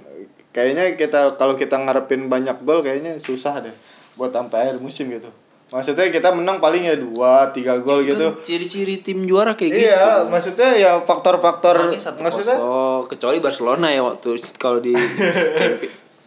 [0.51, 3.73] kayaknya kita kalau kita ngarepin banyak gol kayaknya susah deh
[4.15, 5.31] buat sampai akhir musim gitu
[5.69, 9.71] maksudnya kita menang paling ya dua tiga gol Itu gitu kan ciri-ciri tim juara kayak
[9.71, 9.81] gitu.
[9.83, 14.93] iya maksudnya ya faktor-faktor maksudnya kosong kecuali Barcelona ya waktu kalau di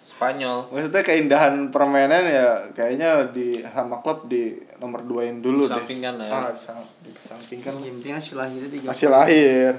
[0.05, 0.71] Spanyol.
[0.71, 6.25] maksudnya keindahan permainan ya kayaknya di sama klub di nomor duain dulu deh Sampingkan lah
[6.25, 6.33] ya.
[6.33, 9.71] ah, disam- dikesampingkan yang penting hasil akhirnya tiga hasil akhir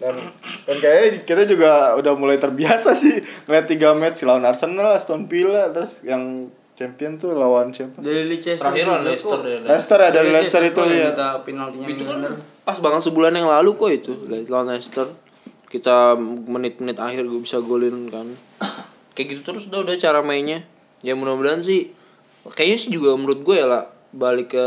[0.00, 0.16] dan
[0.64, 5.68] dan kayaknya kita juga udah mulai terbiasa sih ngeliat tiga match lawan Arsenal, Aston Villa,
[5.70, 8.00] terus yang champion tuh lawan siapa?
[8.00, 8.08] sih?
[8.08, 9.38] dari Leicester Terakhir lawan Leicester.
[9.44, 11.12] Leicester ya dari Leicester itu ya.
[11.12, 12.32] kita penaltinya Itu kan bener.
[12.64, 14.12] pas banget sebulan yang lalu kok itu
[14.48, 15.04] lawan Leicester.
[15.70, 16.18] Kita
[16.50, 18.26] menit-menit akhir gue bisa golin kan.
[19.14, 20.64] Kayak gitu terus udah udah cara mainnya.
[21.04, 21.92] Ya mudah-mudahan sih
[22.48, 24.66] kayaknya sih juga menurut gue ya lah balik ke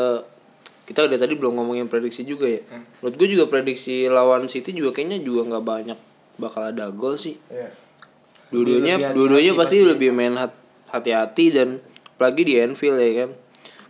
[0.83, 2.59] kita udah tadi belum ngomongin prediksi juga ya
[2.99, 5.99] menurut gue juga prediksi lawan City juga kayaknya juga nggak banyak
[6.35, 7.71] bakal ada gol sih Iya.
[8.49, 10.59] dua-duanya Lebih dua-duanya hati-hati pasti lebih main hat-
[10.89, 11.69] hati-hati dan
[12.13, 13.29] apalagi di Anfield ya kan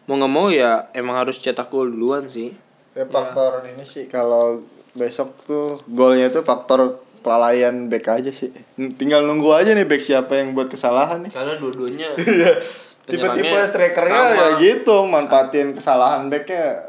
[0.03, 2.51] mau nggak mau ya emang harus cetak gol duluan sih
[2.93, 4.61] Ya, faktor ini sih kalau
[4.93, 8.53] besok tuh golnya tuh faktor kelalaian back aja sih.
[8.93, 11.31] Tinggal nunggu aja nih back siapa yang buat kesalahan nih.
[11.31, 12.13] karena dua-duanya
[13.03, 14.39] Tipe-tipe strikernya sama.
[14.39, 16.79] ya gitu, manfaatin kesalahan backnya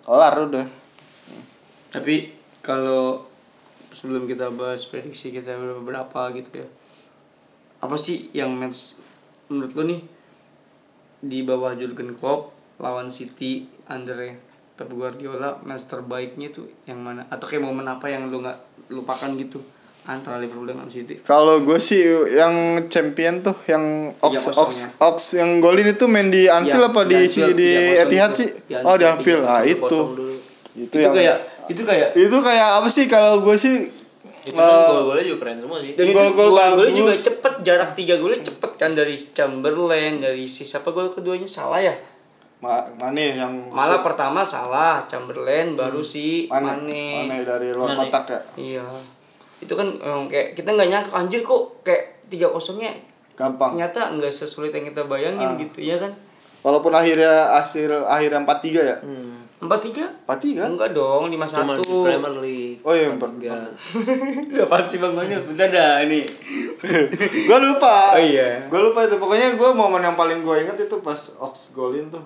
[0.00, 0.66] kelar udah.
[1.92, 2.32] Tapi
[2.64, 3.20] kalau
[3.92, 6.68] sebelum kita bahas prediksi kita beberapa gitu ya.
[7.84, 9.00] Apa sih yang match
[9.52, 10.00] menurut lo nih
[11.20, 14.16] di bawah Jurgen Klopp lawan City under
[14.72, 17.28] Pep Guardiola match terbaiknya tuh yang mana?
[17.28, 19.60] Atau kayak momen apa yang lo nggak lupakan gitu
[20.04, 21.20] antara Liverpool dengan City?
[21.20, 24.88] Kalau gue sih yang champion tuh yang Ox Ox ya.
[25.02, 28.02] Ox yang golin itu main di Anfield Iya, apa di di Anfield, di tiga kosong
[28.02, 28.48] Etihad sih?
[28.48, 29.84] Di Oh di Anfield, Ah itu.
[29.84, 30.34] dulu.
[30.70, 31.36] Itu Itu yang kayak
[31.70, 33.76] itu kayak itu kayak apa sih kalau gue sih
[34.40, 38.72] itu kan gol-golnya juga keren semua sih dan Gol-gol juga cepet jarak tiga golnya cepet
[38.74, 41.92] kan dari Chamberlain dari si siapa gol keduanya salah ya
[42.60, 47.98] Ma Mane yang malah pertama salah Chamberlain baru si Mane, Mane, Mane dari luar Mane.
[48.08, 48.40] kotak ya.
[48.56, 48.84] iya
[49.60, 52.92] itu kan emang kayak kita nggak nyangka anjir kok kayak tiga kosongnya
[53.32, 53.72] Gampang.
[53.72, 55.56] ternyata nggak sesulit yang kita bayangin Ah.
[55.56, 56.12] gitu ya kan
[56.60, 58.96] Walaupun akhirnya hasil akhirnya 4-3 ya.
[59.00, 59.48] hmm.
[59.60, 60.68] empat tiga 4-3 kan?
[60.70, 64.64] enggak dong lima satu Premier League Oh iya, empat empat- tiga.
[64.64, 65.36] Apaan sih bang Manu?
[65.46, 66.20] Bentar dah ini
[67.48, 68.12] gue lupa.
[68.12, 68.64] Oh iya.
[68.66, 69.16] Gue lupa itu.
[69.16, 72.20] Pokoknya gue momen yang paling gue inget itu pas Ox golin tuh.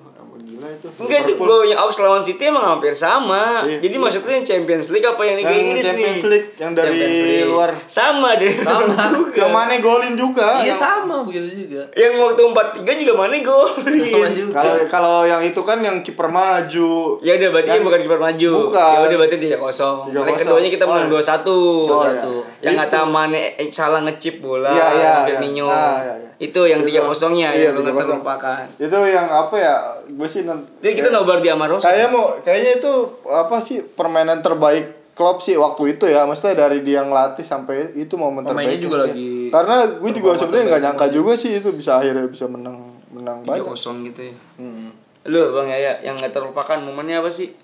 [0.45, 0.87] Gila itu.
[0.99, 3.65] Enggak itu golnya Aux lawan City emang hampir sama.
[3.65, 3.81] Iya.
[3.81, 6.29] Jadi maksudnya yang Champions League apa yang Liga Yang Inggris Champions nih?
[6.29, 7.49] League, yang dari Champions League.
[7.49, 7.71] luar.
[7.87, 8.53] Sama deh.
[8.55, 8.95] Sama.
[9.35, 10.61] Yang Mane golin juga.
[10.61, 14.31] iya yang- sama begitu juga yang waktu 4-3 juga mana golin.
[14.31, 17.19] juga Kalau kalau yang itu kan yang kiper maju.
[17.19, 18.51] Ya udah berarti Yang- bukan kiper maju.
[18.65, 18.95] Bukan.
[18.95, 19.59] Ya udah berarti 3-0.
[20.07, 20.23] 3-0.
[20.23, 21.51] Leg keduanya kita menang Oh, 2-1.
[21.89, 22.23] Oh, iya.
[22.23, 22.63] 2-1.
[22.63, 22.83] Yang Itu.
[22.85, 25.67] kata Mane eh, salah ngechip bola Iya, iya, Firmino.
[25.67, 25.75] iya.
[25.75, 26.31] Ah, iya, iya.
[26.37, 26.81] Itu yang.
[26.85, 28.09] 3-0-nya Iya, yang lu nggak 3-0.
[28.09, 28.63] terlupakan.
[28.77, 29.77] Itu yang apa ya?
[30.07, 31.85] Gue sih non- Jadi kita nobar di Amarosa.
[31.85, 32.93] Kayaknya mau kayaknya itu
[33.25, 38.15] apa sih permainan terbaik Klopp sih waktu itu ya maksudnya dari dia ngelatih sampai itu
[38.15, 39.03] momen Pemainnya terbaik juga ya.
[39.07, 43.39] lagi karena gue juga sebenarnya nggak nyangka juga sih itu bisa akhirnya bisa menang menang
[43.41, 44.35] banyak 3-0 gitu ya.
[44.59, 44.89] hmm.
[45.25, 47.55] Lu Bang Yaya yang nggak terlupakan momennya apa sih?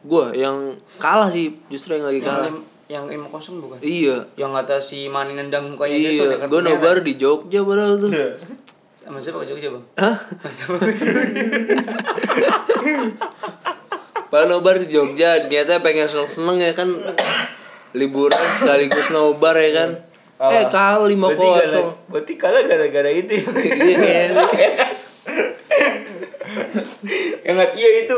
[0.00, 2.46] gue yang kalah sih justru yang lagi kalah
[2.86, 3.78] Yang lima kosong bukan?
[3.80, 6.70] iya Yang kata si Mani nendang mukanya iya soalnya kartu gue merah.
[6.72, 8.28] nobar di Jogja padahal tuh Iya.
[9.00, 9.84] Sama siapa ke Jogja bang?
[9.96, 10.16] Hah?
[14.28, 16.88] Padahal nobar di Jogja, niatnya pengen seneng-seneng ya kan
[17.90, 19.90] Liburan sekaligus nobar ya kan
[20.40, 23.36] Eh kalah lima kosong berarti kalah gara-gara itu.
[23.36, 23.44] ya?
[24.00, 24.20] Iya.
[27.44, 28.16] Yang nggak iya itu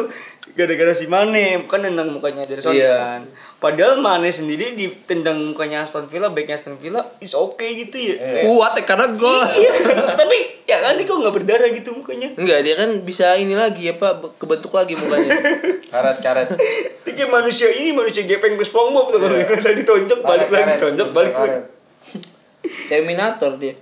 [0.54, 2.94] gara-gara si Mane kan nendang mukanya Ederson Iya.
[2.94, 3.22] kan.
[3.62, 8.14] Padahal Mane sendiri ditendang mukanya Aston Villa, backnya Aston Villa is okay gitu ya.
[8.18, 9.38] Kayak- Kuat ya karena gol.
[9.38, 9.70] Iya,
[10.20, 12.34] tapi ya kan kok nggak berdarah gitu mukanya.
[12.34, 15.30] Enggak, dia kan bisa ini lagi apa kebentuk lagi mukanya.
[15.94, 16.48] Karet karet.
[17.06, 20.74] Dia kayak manusia ini manusia gepeng plus SpongeBob tuh kalau tadi ditonjok balik Karet, lagi
[20.80, 21.58] tonjok balik lagi.
[22.88, 23.74] Terminator dia.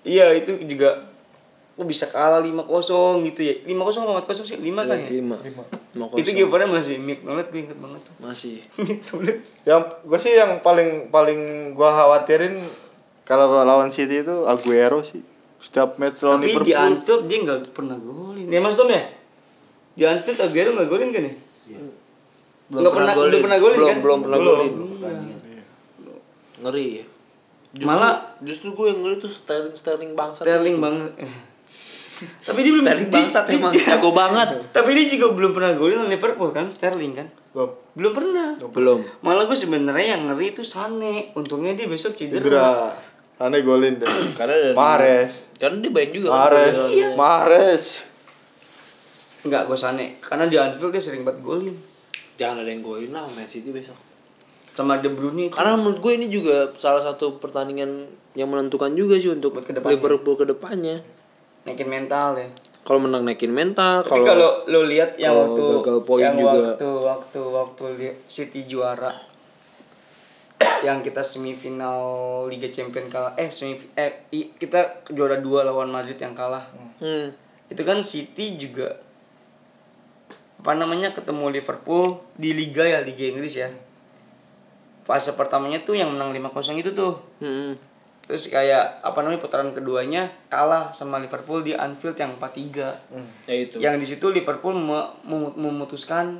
[0.00, 0.96] Iya itu juga
[1.80, 2.68] kok bisa kalah 5-0
[3.24, 3.54] gitu ya?
[3.64, 3.72] 5-0
[4.04, 4.60] apa 4-0 sih?
[4.60, 5.08] 5 kan ya?
[5.08, 5.36] Lima.
[5.40, 5.64] Lima.
[6.12, 8.12] Itu gimana masih Mick Nolet gue inget banget tuh.
[8.20, 8.60] Masih.
[8.84, 11.40] Mick Nolet yang gue sih yang paling paling
[11.72, 12.60] gue khawatirin
[13.24, 15.24] kalau lawan City itu Aguero sih.
[15.56, 16.68] Setiap match lawan tapi Liverpool.
[16.68, 18.44] Di Anfield dia nggak pernah golin.
[18.44, 19.00] Ya mas Tom ya?
[19.96, 21.34] Di Anfield Aguero nggak golin kan ya?
[22.70, 23.98] Nggak pernah- belum pernah golin, belum, kan?
[23.98, 24.52] belum pernah Belum.
[24.54, 24.72] golin.
[26.60, 27.04] Ngeri ya.
[27.70, 30.82] Justru, Malah- justru gue yang ngeri tuh Sterling Sterling bangsat Sterling itu.
[32.20, 34.48] tapi dia belum Sterling di- bangsat di- emang jago banget.
[34.68, 37.28] Tapi dia juga belum pernah golin Liverpool kan Sterling kan?
[37.50, 37.70] Belum.
[37.92, 38.48] belum pernah.
[38.70, 38.98] Belum.
[39.20, 41.34] Malah gue sebenarnya yang ngeri itu Sane.
[41.34, 42.68] Untungnya dia besok cedera, Cedera.
[43.38, 44.06] Aneh golin deh.
[44.38, 45.50] Karena Mahrez.
[45.56, 46.74] Karena dia banyak juga kan Mahrez.
[46.76, 47.08] golnya.
[47.14, 47.84] Mahrez.
[49.42, 50.06] Enggak gue Sane.
[50.20, 51.76] Karena di Anfield dia sering banget golin.
[52.36, 53.96] Jangan ada yang golin lah Man City besok.
[54.70, 55.52] Sama De Bruyne itu.
[55.52, 59.58] Karena menurut gue ini juga salah satu pertandingan yang menentukan juga sih untuk.
[59.60, 61.00] Liverpool ke depannya
[61.68, 62.48] naikin mental ya
[62.80, 66.74] kalau menang naikin mental Tapi kalau lo lihat yang kalau waktu gagal poin yang juga.
[66.74, 67.84] waktu waktu waktu
[68.26, 69.12] City juara
[70.86, 72.00] yang kita semifinal
[72.48, 76.66] Liga Champion kalah eh semif eh kita juara dua lawan Madrid yang kalah
[76.98, 77.28] hmm.
[77.68, 78.96] itu kan City juga
[80.60, 83.72] apa namanya ketemu Liverpool di Liga ya Liga Inggris ya
[85.08, 87.72] fase pertamanya tuh yang menang 5-0 itu tuh Hmm.
[88.30, 93.76] Terus kayak apa namanya putaran keduanya kalah sama Liverpool di Anfield yang 4-3 ya itu.
[93.76, 96.38] Yang di situ Liverpool me- mem- memutuskan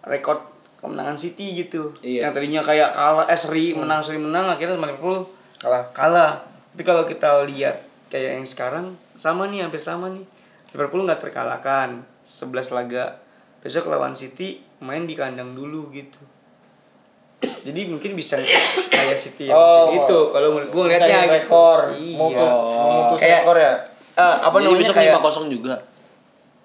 [0.00, 0.46] rekor
[0.78, 1.90] kemenangan City gitu.
[1.98, 2.30] Iya.
[2.30, 5.26] yang tadinya kayak kalah eh seri menang seri menang akhirnya sama Liverpool
[5.58, 5.82] Kalah.
[5.90, 6.32] kalah.
[6.70, 8.86] Tapi kalau kita lihat kayak yang sekarang
[9.18, 10.22] sama nih hampir sama nih.
[10.70, 12.06] Liverpool nggak terkalahkan.
[12.22, 13.18] 11 laga.
[13.58, 16.22] Besok lawan City main di kandang dulu gitu
[17.64, 18.36] jadi mungkin bisa
[18.92, 21.34] kayak City yang Oh, itu kalau menurut gue ngeliatnya Kayak gitu.
[21.40, 22.16] rekor, iya.
[22.16, 23.74] mutus, memutus Kayak- rekor ya.
[24.14, 25.74] Eh, apa Jadi namanya kayak 5-0 juga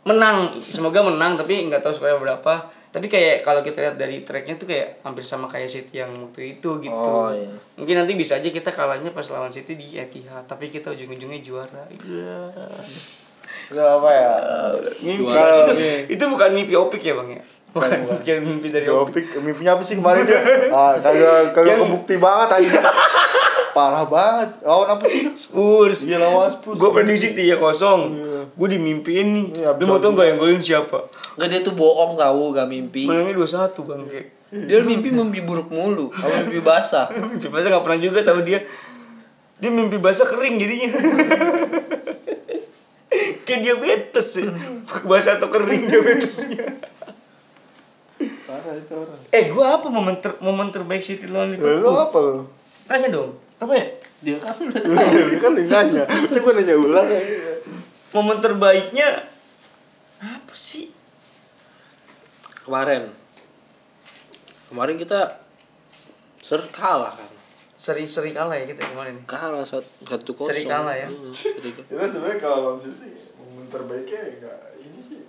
[0.01, 2.53] menang semoga menang tapi nggak tahu supaya berapa
[2.89, 6.55] tapi kayak kalau kita lihat dari tracknya tuh kayak hampir sama kayak City yang waktu
[6.55, 7.51] itu gitu Oh, iya.
[7.75, 11.83] mungkin nanti bisa aja kita kalahnya pas lawan City di Etihad tapi kita ujung-ujungnya juara
[11.91, 12.49] iya
[13.69, 14.31] Itu apa ya?
[14.99, 15.55] mimpi Juara.
[15.63, 15.73] itu,
[16.09, 18.37] itu bukan mimpi opik ya bang ya bukan, Bukan.
[18.41, 20.41] mimpi dari opik Jopik, mimpinya apa sih kemarin dia?
[20.73, 22.81] Ah, kagak kagak Yang- kebukti banget aja.
[23.69, 24.49] Parah banget.
[24.59, 25.29] Lawan apa sih?
[25.31, 26.75] Spurs Iya lawan Spurs.
[26.75, 28.41] gue prediksi tiga kosong Iya.
[28.49, 31.05] gue dimimpiin nih Iya, lu mau tau gak yang golin siapa
[31.37, 35.39] Enggak dia tuh bohong tahu gak mimpi menangnya dua satu bang kayak dia mimpi mimpi
[35.39, 38.59] buruk mulu apa mimpi basah mimpi basah gak pernah juga tahu dia
[39.55, 40.89] dia mimpi basah kering jadinya
[43.49, 44.45] kayak diabetes sih
[45.03, 46.69] basah atau kering diabetesnya
[48.19, 49.15] Parah itu orang.
[49.29, 52.43] eh gua apa momen ter momen terbaik City lawan Liverpool apa lu?
[52.83, 53.85] tanya dong apa ya
[54.19, 56.03] dia kan udah tahu Lu kan nanya.
[56.27, 57.21] Coba nanya ulang ya.
[58.11, 59.23] momen terbaiknya
[60.19, 60.91] apa sih
[62.59, 63.07] kemarin
[64.67, 65.39] kemarin kita
[66.39, 67.31] ser kalah kan
[67.71, 71.07] seri-seri kalah ya kita kemarin kalah satu satu kosong Seri kalah ya?
[71.07, 71.87] Hmm, seri kalah.
[71.87, 73.38] Kita sebenarnya kalau lawan City momen
[73.69, 75.21] terbaiknya enggak ini sih.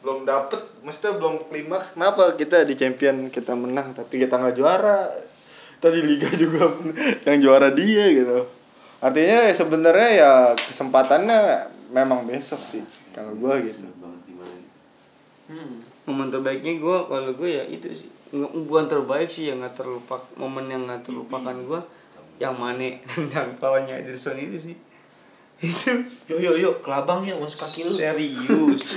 [0.00, 1.98] Belum dapet maksudnya belum klimaks.
[1.98, 5.10] Kenapa kita di champion kita menang tapi kita nggak juara?
[5.82, 6.72] Tadi liga juga
[7.28, 8.46] yang juara dia gitu.
[9.02, 13.86] Artinya ya sebenarnya ya kesempatannya memang besok sih kalau gua gitu.
[15.46, 15.78] Hmm.
[16.10, 18.10] momen terbaiknya gua kalau gue ya itu sih.
[18.34, 21.80] Bukan terbaik sih yang nggak terlupak momen yang nggak terlupakan gua
[22.36, 23.00] yang Mane
[23.32, 24.76] dan palanya Ederson itu sih
[25.56, 25.92] itu.
[26.28, 27.96] Yuk yuk yuk kelabang ya masuk kaki lu.
[27.96, 28.82] Serius.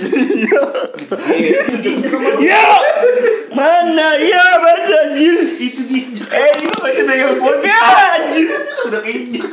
[2.40, 2.64] Ya
[3.56, 4.16] mana?
[4.20, 5.36] Ya mana anjir?
[5.40, 8.48] Itu diinjek eh ini masih pegang phone anjir.
[8.88, 9.44] Udah keinjek.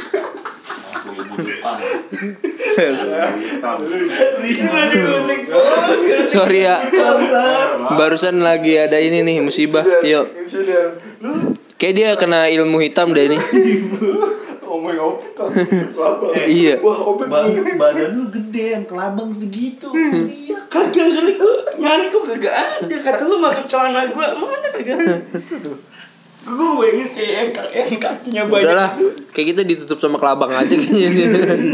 [6.28, 6.78] Sorry ya
[7.97, 10.26] barusan lagi ada ini nih musibah yuk
[11.78, 13.41] kayak dia kena ilmu hitam deh langsung
[15.38, 16.74] kelabang iya.
[16.82, 19.94] Wah obek badan lu gede yang kelabang segitu.
[19.94, 21.34] Iya kagak kali
[21.78, 22.96] nyari kok kagak ada.
[23.06, 24.98] Kata lu masuk celana gua mana kagak
[26.48, 28.66] gue ingin kayak yang, yang kakinya banyak.
[28.72, 28.90] Udahlah
[29.36, 31.10] kayak kita ditutup sama kelabang aja kayaknya.
[31.12, 31.26] Ini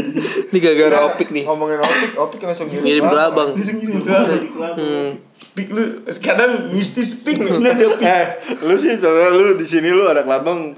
[0.50, 1.44] ini gara-gara opik nih.
[1.46, 3.54] ngomongin opik opik langsung ngirim kelabang.
[3.54, 4.22] Udah.
[4.74, 5.10] hmm.
[5.54, 8.02] Pik lu sekarang mistis pik bener ada pik.
[8.02, 8.26] eh
[8.66, 10.74] lu sih sebenarnya lu di sini lu ada kelabang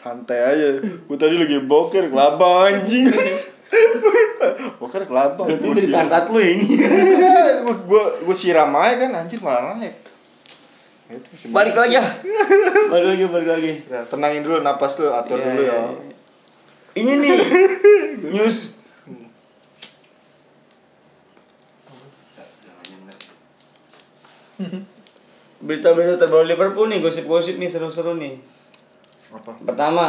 [0.00, 3.04] santai aja gua tadi lagi boker kelabang anjing
[4.80, 6.68] boker kelabang Berarti Gua dari pangkat lu ini.
[7.84, 9.92] Gua, gua siram aja kan anjir malah naik
[11.10, 11.50] Itu sih.
[11.50, 12.06] Balik lagi ya.
[12.86, 13.72] Balik lagi, balik lagi.
[13.90, 16.14] ya, tenangin dulu napas lu atur Ya, dulu ya, ya ya.
[16.96, 17.38] Ini nih
[18.34, 18.80] news
[25.60, 28.40] berita-berita terbaru Liverpool nih, gosip-gosip nih seru-seru nih.
[29.34, 29.50] Apa?
[29.62, 30.06] Pertama,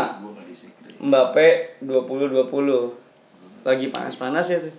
[1.01, 3.65] Mbappe 2020.
[3.65, 4.73] Lagi panas-panas ya tuh.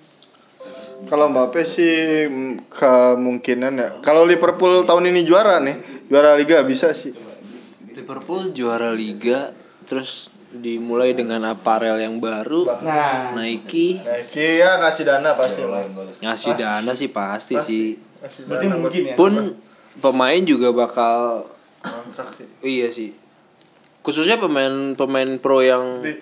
[1.02, 3.88] kalau Mbappe sih mm, kemungkinan ya.
[4.06, 7.10] Kalau Liverpool tahun ini juara nih juara Liga bisa sih.
[7.92, 9.52] Liverpool juara liga
[9.84, 14.00] terus dimulai dengan aparel yang baru Nah, Nike.
[14.00, 15.66] Nike ya ngasih dana pasti.
[15.66, 15.82] Lah
[16.22, 17.98] ngasih dana sih pasti sih.
[18.22, 19.14] Ngasih berarti mungkin ya.
[19.18, 19.32] pun
[19.98, 21.44] pemain juga bakal
[21.82, 22.46] kontrak sih.
[22.62, 23.21] Iya sih
[24.02, 26.18] khususnya pemain pemain pro yang Di,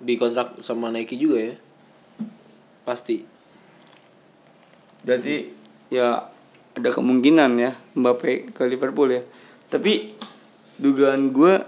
[0.00, 1.54] di kontrak sama Nike juga ya
[2.86, 3.36] pasti
[5.06, 5.34] Berarti
[5.88, 6.18] ya
[6.74, 9.22] ada kemungkinan ya Mbappe ke Liverpool ya.
[9.70, 10.18] Tapi
[10.82, 11.62] dugaan gue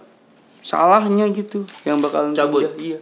[0.59, 2.67] salahnya gitu yang bakal Cabut.
[2.77, 2.99] Iya.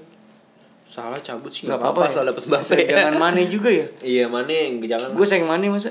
[0.87, 2.15] salah cabut sih Gak nggak apa-apa apa-apa ya.
[2.15, 3.87] salah dapat Mbappe Jangan Mane juga ya.
[4.15, 5.91] iya yang jangan Gue sayang Mane masa.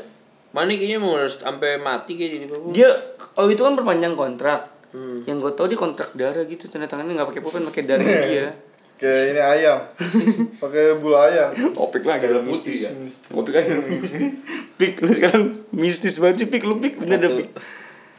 [0.56, 2.96] Mane kayaknya mau harus sampai mati kayak di Liverpool Dia
[3.36, 4.75] oh itu kan perpanjang kontrak.
[4.96, 5.28] Hmm.
[5.28, 8.48] Yang gue tau dia kontrak darah gitu tanda tangannya nggak pakai pulpen pakai darah dia.
[8.96, 9.80] kayak ini ayam
[10.64, 12.96] pakai bulu ayam Opik lagi dalam mistis.
[13.28, 14.24] Opik lagi dalam mistis.
[14.80, 17.50] Pik lu sekarang mistis banget sih Pik lu Pik bener Ratu- Pik.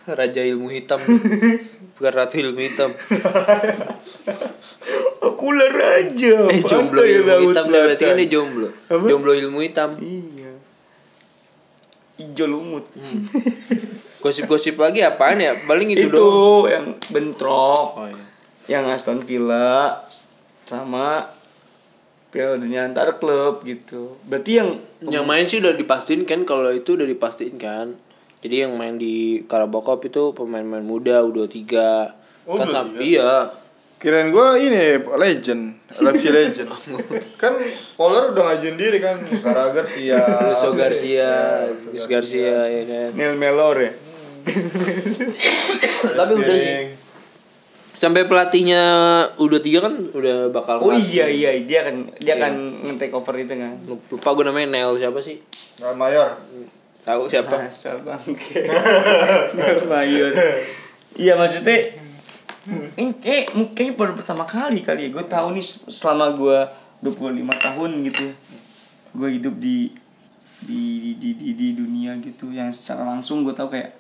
[0.07, 1.01] raja ilmu hitam
[1.97, 2.93] bukan ratu ilmu hitam
[5.19, 6.35] Aku spektakuler aja.
[6.49, 8.69] Eh jomblo ilmu Laut hitam berarti kan dia jomblo.
[8.87, 9.05] Apa?
[9.05, 9.91] Jomblo ilmu hitam.
[9.99, 10.46] Iya.
[12.17, 12.89] Ijo lumut.
[14.25, 15.53] Gosip-gosip lagi apaan ya?
[15.69, 16.65] Paling itu, itu doang.
[16.69, 17.89] yang bentrok.
[18.01, 18.25] Oh iya.
[18.67, 20.01] Yang Aston Villa
[20.65, 21.29] sama
[22.33, 24.17] Piala Dunia antar klub gitu.
[24.25, 27.95] Berarti yang Yang main sih udah dipastiin kan kalau itu udah dipastiin kan.
[28.41, 31.63] Jadi yang main di Carabao Cup itu pemain-pemain muda U23.
[32.47, 32.73] Oh, kan U23?
[32.73, 33.51] sampai iya.
[34.07, 36.71] Kirain gue ini legend, LFC legend.
[37.43, 37.59] kan
[37.99, 40.23] Polar udah ngajuin diri kan, Karagar Sia.
[40.47, 43.11] Luso Garcia, Luis Garcia ya kan.
[43.19, 43.91] Neil Melor ya.
[46.23, 46.95] Tapi udah sih.
[47.99, 48.79] Sampai pelatihnya
[49.43, 52.47] U23 kan udah bakal Oh iya iya dia kan dia Iya.
[52.47, 52.55] kan
[52.87, 53.75] nge-take over itu kan.
[53.91, 55.43] Lupa gue namanya Nel siapa sih?
[55.83, 56.39] Real Mayor.
[57.03, 57.59] Tahu siapa?
[57.59, 58.71] Asal bangke.
[59.59, 60.31] Neil Mayor.
[61.19, 62.06] Iya maksudnya
[62.69, 65.11] ini kayak mungkin baru pertama kali kali ya.
[65.15, 66.59] Gue tahu nih selama gue
[67.03, 68.35] 25 tahun gitu ya.
[69.15, 69.95] Gue hidup di
[70.57, 73.95] di, di di di dunia gitu yang secara langsung gue tahu kayak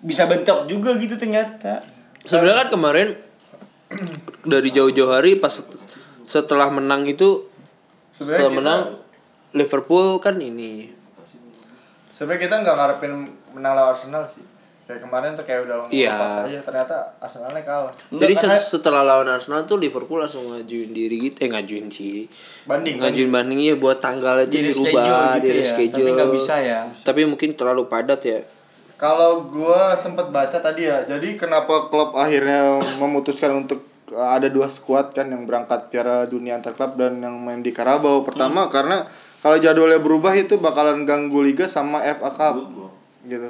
[0.00, 1.84] bisa bentrok juga gitu ternyata.
[2.24, 3.08] Sebenarnya kan kemarin
[4.44, 5.52] dari jauh-jauh hari pas
[6.24, 7.46] setelah menang itu
[8.16, 8.80] setelah kita- menang
[9.52, 10.88] Liverpool kan ini.
[12.14, 13.12] Sebenarnya kita nggak ngarepin
[13.54, 14.53] menang lawan Arsenal sih.
[14.84, 16.12] Kayak kemarin tuh kayak udah Iya.
[16.12, 17.92] lepas aja ternyata Arsenalnya kalah.
[18.12, 22.28] Enggak, Jadi setelah lawan Arsenal tuh Liverpool langsung ngajuin diri gitu eh ngajuin sih
[22.64, 23.00] Banding.
[23.00, 26.04] ngajuin banding ya buat tanggal itu jadi schedule dirubah gitu di ya reschedule.
[26.04, 28.40] tapi nggak bisa ya Tapi mungkin terlalu padat ya.
[28.94, 33.82] Kalau gua sempet baca tadi ya, jadi kenapa klub akhirnya memutuskan untuk
[34.12, 37.72] uh, ada dua skuad kan yang berangkat Piala Dunia antar klub dan yang main di
[37.72, 38.20] Carabao.
[38.22, 39.00] Pertama karena
[39.40, 42.54] kalau jadwalnya berubah itu bakalan ganggu liga sama FA Cup.
[43.24, 43.48] Gitu.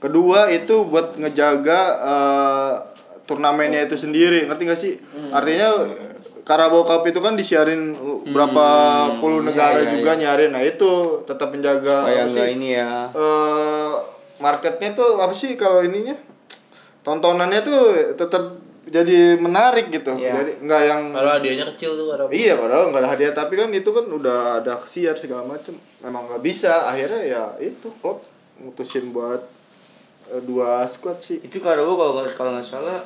[0.00, 2.72] Kedua itu buat ngejaga uh,
[3.28, 4.94] turnamennya itu sendiri, ngerti gak sih?
[5.28, 5.84] Artinya
[6.40, 7.94] Carabao Cup itu kan disiarin
[8.26, 8.66] berapa
[9.20, 10.50] puluh negara iya, juga nyarin.
[10.50, 12.46] Nah, itu tetap menjaga supaya apa sih?
[12.56, 13.90] ini ya eh
[14.40, 16.16] marketnya tuh apa sih kalau ininya
[17.04, 17.80] tontonannya tuh
[18.16, 18.56] tetap
[18.90, 20.32] jadi menarik gitu Iya.
[20.42, 22.24] jadi nggak yang Kalau hadiahnya kecil tuh ada.
[22.32, 26.26] iya padahal nggak ada hadiah tapi kan itu kan udah ada kesiar segala macem memang
[26.26, 28.24] nggak bisa akhirnya ya itu klub
[28.58, 29.44] mutusin buat
[30.40, 31.42] dua squad sih.
[31.42, 33.02] Itu kalau kalau kalau nggak salah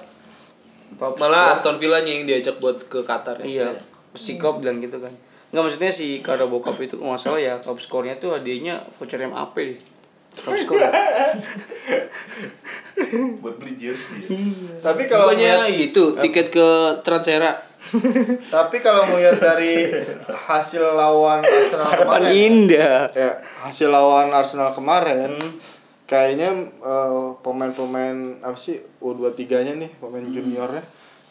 [0.95, 3.47] top Malah score- Aston Villa yang diajak buat ke Qatar ya.
[3.47, 3.69] iya.
[4.15, 5.11] Si Kop bilang gitu kan.
[5.51, 9.55] Nggak maksudnya si Carabao Cup itu nggak salah ya top skornya tuh hadiahnya voucher MAP
[9.57, 9.79] deh.
[10.35, 10.83] Top score
[13.43, 14.27] buat beli jersey
[14.83, 16.67] tapi kalau Bukannya melihat itu tiket ke
[17.03, 17.55] Transera.
[18.55, 19.93] tapi kalau melihat dari
[20.27, 23.01] hasil lawan Arsenal harapan kemarin indah.
[23.13, 23.31] Ya
[23.63, 25.37] hasil lawan Arsenal kemarin
[26.15, 26.49] kayaknya
[26.79, 30.85] eh, pemain-pemain apa sih U23 nya nih pemain juniornya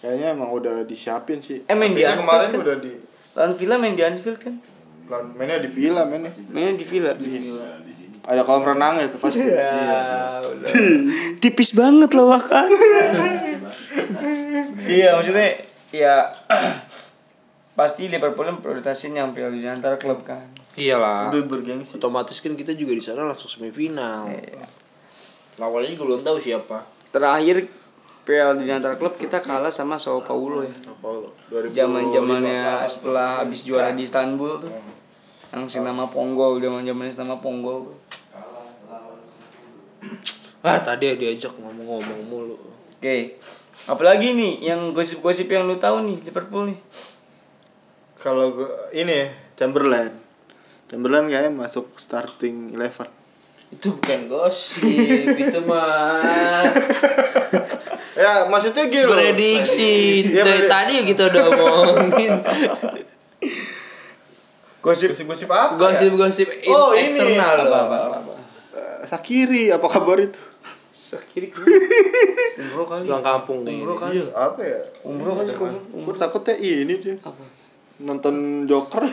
[0.04, 1.64] kayaknya emang udah disiapin sih.
[1.64, 2.60] Eh, main di Anfield kemarin kan?
[2.60, 2.92] udah di
[3.34, 4.60] lawan Villa main di Anfield kan?
[5.08, 6.28] Lawan- mainnya di Villa mainnya.
[6.52, 7.16] Mainnya di Villa.
[8.24, 9.44] Ada kolam renang ya tuh pasti.
[9.48, 10.40] Ya,
[11.44, 12.72] tipis banget loh kan
[14.88, 15.60] iya maksudnya
[15.92, 16.32] ya
[17.80, 21.30] pasti Liverpool yang prioritasin yang Piala Dunia antar klub kan Iyalah.
[21.30, 24.26] udah bergengsi Otomatis kan kita juga di sana langsung semifinal.
[25.62, 26.82] Lawannya juga belum tahu siapa.
[27.14, 27.70] terakhir
[28.24, 31.76] Piala Dunia antar klub kita kalah sama Sao Paulo ya apa lo 2005.
[31.76, 34.72] zaman zamannya setelah habis juara di Istanbul tuh
[35.54, 37.98] yang si nama Ponggol zaman zamannya si nama Ponggol tuh
[40.66, 42.56] Ah tadi ya diajak ngomong-ngomong mulu.
[42.96, 43.18] oke
[43.92, 46.80] apalagi nih yang gosip-gosip yang lu tahu nih Liverpool nih
[48.16, 48.56] kalau
[48.96, 49.28] ini
[49.60, 50.23] Chamberlain
[50.86, 53.10] Chamberlain kayaknya masuk starting eleven
[53.70, 54.86] Itu bukan gosip,
[55.42, 56.62] itu mah
[58.14, 60.22] ya maksudnya gini loh prediksi.
[60.24, 60.70] Iya, Dari prediksi.
[60.70, 62.32] tadi kita udah omongin
[64.80, 65.80] gosip gosip apa ya?
[65.80, 67.08] gosip-gosip in- Oh, ini.
[67.08, 67.74] eksternal apa loh.
[67.80, 68.34] apa apa, apa.
[68.74, 70.42] Eh, Sakiri apa kabar itu
[71.30, 71.46] kiri
[72.64, 73.80] umroh kali Pulang kampung nih.
[73.80, 75.50] umroh kali iya apa ya umroh kali
[75.94, 77.38] gue takutnya ini dia apa
[78.00, 78.36] nonton
[78.66, 79.06] Joker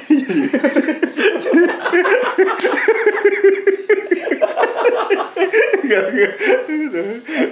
[5.81, 6.33] Gak, gak.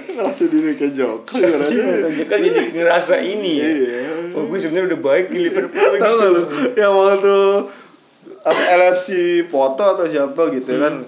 [0.09, 2.07] Ngerasa diri kayak Joker gimana?
[2.25, 3.99] kan jadi ngerasa ini ya Iya.
[4.31, 6.43] oh gue sebenarnya udah baik di Liverpool gitu gak lu?
[6.75, 7.35] Yang waktu
[8.39, 9.07] apa, LFC
[9.45, 11.03] foto atau siapa gitu kan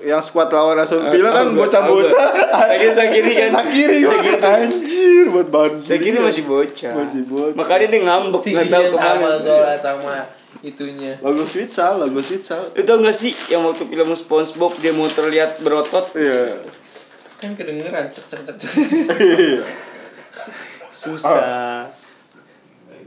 [0.00, 2.28] yang squad lawan Aston Villa kan bocah-bocah.
[2.48, 3.50] Sakit- sakiri kan.
[3.60, 6.92] Sakiri anjir buat bahan saya kira masih bocah.
[6.96, 7.52] Masih bocah.
[7.52, 10.14] makanya dia ngambek nggak tahu sama ke mana soalnya sama
[10.64, 11.12] itunya.
[11.20, 16.08] logo Switsal logo Switsal itu enggak sih yang waktu film SpongeBob dia mau terlihat berotot?
[16.16, 16.64] Iya.
[17.36, 18.68] Kan kedengeran cek cek cek cek.
[20.90, 21.84] susah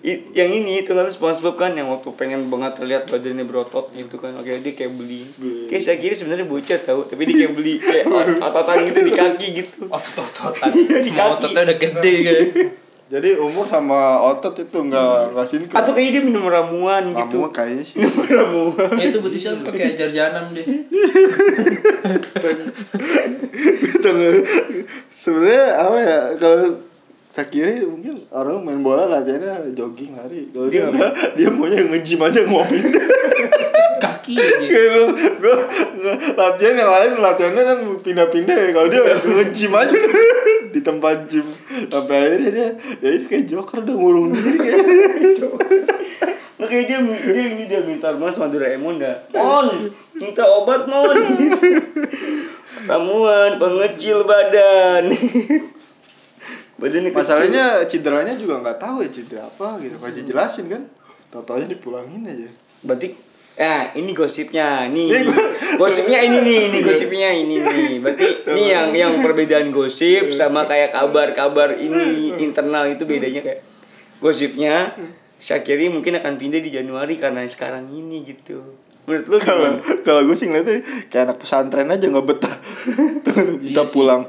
[0.03, 4.15] I- yang ini itu kan SpongeBob kan yang waktu pengen banget terlihat badannya berotot gitu
[4.15, 5.23] kan oke dia kayak beli
[5.65, 9.13] kayak saya kira sebenarnya bocah tahu tapi dia kayak beli kayak ot- ototan gitu di
[9.13, 11.31] kaki gitu otot-ototan Di kaki.
[11.33, 12.37] ototnya udah gede kan
[13.05, 15.77] Jadi umur sama otot itu nggak nggak sinkron.
[15.77, 18.01] atau kayaknya dia minum ramuan gitu Kamu kayaknya sih.
[18.01, 20.65] minum ramuan ya itu betisnya pakai ajar janam deh.
[25.07, 26.59] Sebenarnya apa ya kalau
[27.33, 30.53] Sakiri mungkin orang main bola latihannya jogging lari.
[30.53, 32.83] Kalau dia Dia enggak, dia maunya nge-gym aja ngopin.
[34.03, 35.03] kaki Gitu.
[35.41, 35.57] Gua
[36.37, 38.69] latihan yang lain latihannya kan pindah-pindah ya.
[38.69, 39.97] Kalau dia nge-gym aja
[40.77, 41.47] di tempat gym.
[41.89, 44.57] Sampai akhirnya dia ya ini kayak joker udah ngurung diri
[46.73, 49.13] kayak dia dia ini dia minta ramuan sama Doraemon dah.
[49.37, 49.77] Mon,
[50.17, 51.17] minta obat mon.
[52.89, 55.13] ramuan pengecil badan.
[56.83, 57.23] Badannya kecil.
[57.23, 59.95] Masalahnya cederanya juga nggak tahu ya cedera apa gitu.
[59.95, 60.81] Kalau dijelasin kan,
[61.31, 62.51] tau-taunya dipulangin aja.
[62.83, 64.89] Berarti Ya, ini gosipnya.
[64.89, 65.13] Nih.
[65.77, 68.01] Gosipnya ini nih, ini gosipnya ini nih.
[68.01, 73.61] Berarti ini yang yang perbedaan gosip sama kayak kabar-kabar ini internal itu bedanya kayak
[74.17, 74.97] gosipnya
[75.37, 78.63] Syakiri mungkin akan pindah di Januari karena sekarang ini gitu.
[79.03, 80.01] Menurut lu kalau gimana?
[80.07, 80.79] kalau gue sih ngeliatnya
[81.11, 82.55] kayak anak pesantren aja nggak betah
[83.59, 83.91] kita Iya sih.
[83.91, 84.23] pulang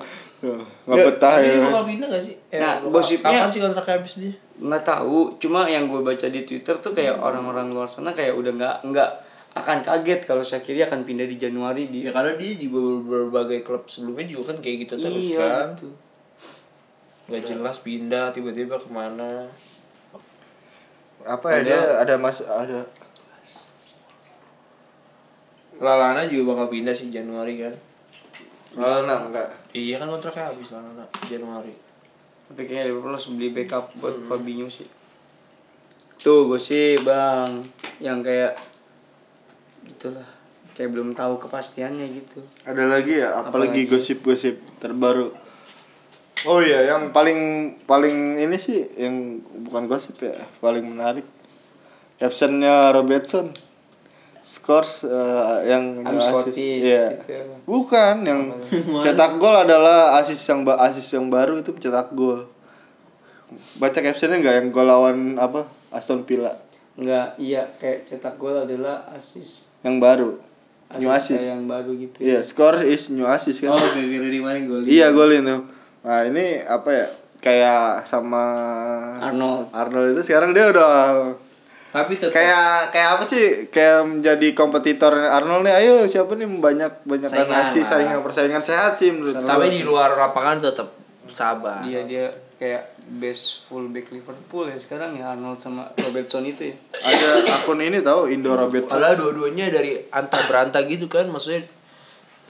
[0.46, 2.34] nggak Ya, betah Tapi ya dia bakal pindah gak sih?
[2.48, 4.32] Eh, Nah, gosipnya- Kapan sih kontraknya habis dia?
[4.54, 8.52] nggak tahu cuma yang gue baca di twitter tuh kayak orang-orang luar sana kayak udah
[8.52, 9.10] nggak nggak
[9.52, 13.62] akan kaget kalau Syakiri akan pindah di Januari di Ya karena dia di ber- berbagai
[13.62, 15.88] klub sebelumnya juga kan kayak gitu terus Iya, kan gitu.
[17.26, 19.48] Gak jelas pindah tiba-tiba ke mana
[21.22, 22.84] apa ya dia ada mas ada
[25.76, 27.74] Lalana juga bakal pindah sih Januari kan
[28.78, 29.48] oh nah enggak.
[29.74, 31.74] Iya kan kontraknya habis Lalana Januari.
[32.50, 34.86] Tapi kayaknya Liverpool harus beli backup buat Fabinho sih.
[36.20, 37.60] Tuh gue sih bang
[38.00, 38.56] yang kayak
[39.84, 40.24] gitulah
[40.74, 42.42] kayak belum tahu kepastiannya gitu.
[42.66, 43.44] Ada lagi ya?
[43.44, 43.90] Apalagi Apalagi?
[43.90, 45.30] gosip-gosip terbaru.
[46.44, 51.24] Oh iya yang paling paling ini sih yang bukan gosip ya paling menarik.
[52.20, 53.50] Captionnya Robertson
[54.44, 56.52] scores eh, yang I'm assist.
[56.52, 57.16] Scottish, Iya.
[57.16, 57.32] gitu.
[57.64, 58.40] bukan yang
[59.00, 62.44] cetak gol adalah asis yang ba- asis yang baru itu cetak gol
[63.74, 66.52] baca captionnya nggak yang gol lawan apa Aston Villa
[66.94, 70.36] Enggak, iya kayak cetak gol adalah asis yang baru
[70.94, 74.38] new asis assist yang baru gitu iya score is new assist kan Oh gara-gara di
[74.38, 75.60] mana gol Iya golin tuh.
[76.04, 77.06] Nah ini apa ya?
[77.36, 78.44] Kayak sama
[79.18, 80.92] Arnold Arnold itu sekarang dia udah
[81.94, 83.70] Tapi tetap kayak kayak apa sih?
[83.70, 85.78] Kayak menjadi kompetitor Arnold nih.
[85.78, 87.62] Ayo siapa nih banyak banyak lah.
[87.70, 90.90] saingan persaingan sehat sih menurut Tapi di luar lapangan tetap
[91.30, 92.24] sabar Iya dia
[92.58, 92.82] kayak
[93.22, 96.76] best fullback Liverpool ya sekarang ya Arnold sama Robertson itu ya.
[97.04, 98.98] ada akun ini tahu Indo Robertson.
[98.98, 101.62] Padahal dua-duanya dari anta beranta gitu kan Maksudnya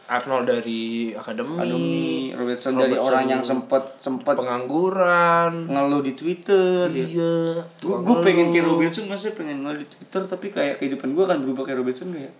[0.05, 2.05] Arnold dari akademi, Ademi
[2.36, 7.07] Robertson dari Robertson orang yang sempet sempet pengangguran ngeluh di Twitter ya.
[7.09, 11.40] Iya Gue pengen kayak Robertson masih pengen ngeluh di Twitter tapi kayak kehidupan gue akan
[11.40, 12.32] berubah kayak Robertson gak ya?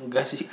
[0.00, 0.40] Enggak sih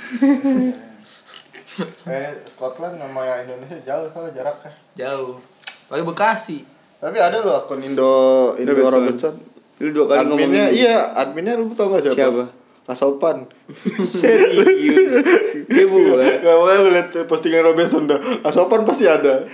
[2.04, 4.72] Eh Scotland sama Indonesia jauh soalnya jaraknya.
[4.99, 5.39] Jauh
[5.88, 6.68] Lagi Bekasi
[6.99, 8.12] Tapi ada loh akun Indo
[8.60, 8.99] Indo Robertson.
[9.08, 9.36] Robertson.
[9.82, 12.20] Lu dua kali ngomong Adminnya iya, adminnya lu tau gak siapa?
[12.20, 12.43] Siapa?
[12.82, 13.47] Kasopan.
[14.04, 15.24] Serius.
[15.72, 16.19] Dia buat.
[16.43, 18.19] Gak mau lu liat postingan Robinson dah.
[18.43, 19.39] Asopan pasti ada.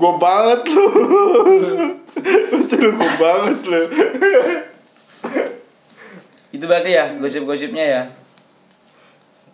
[0.00, 0.86] Gue banget lu.
[2.50, 3.82] Pasti lu gue banget lu.
[6.50, 8.02] Itu berarti ya gosip-gosipnya ya.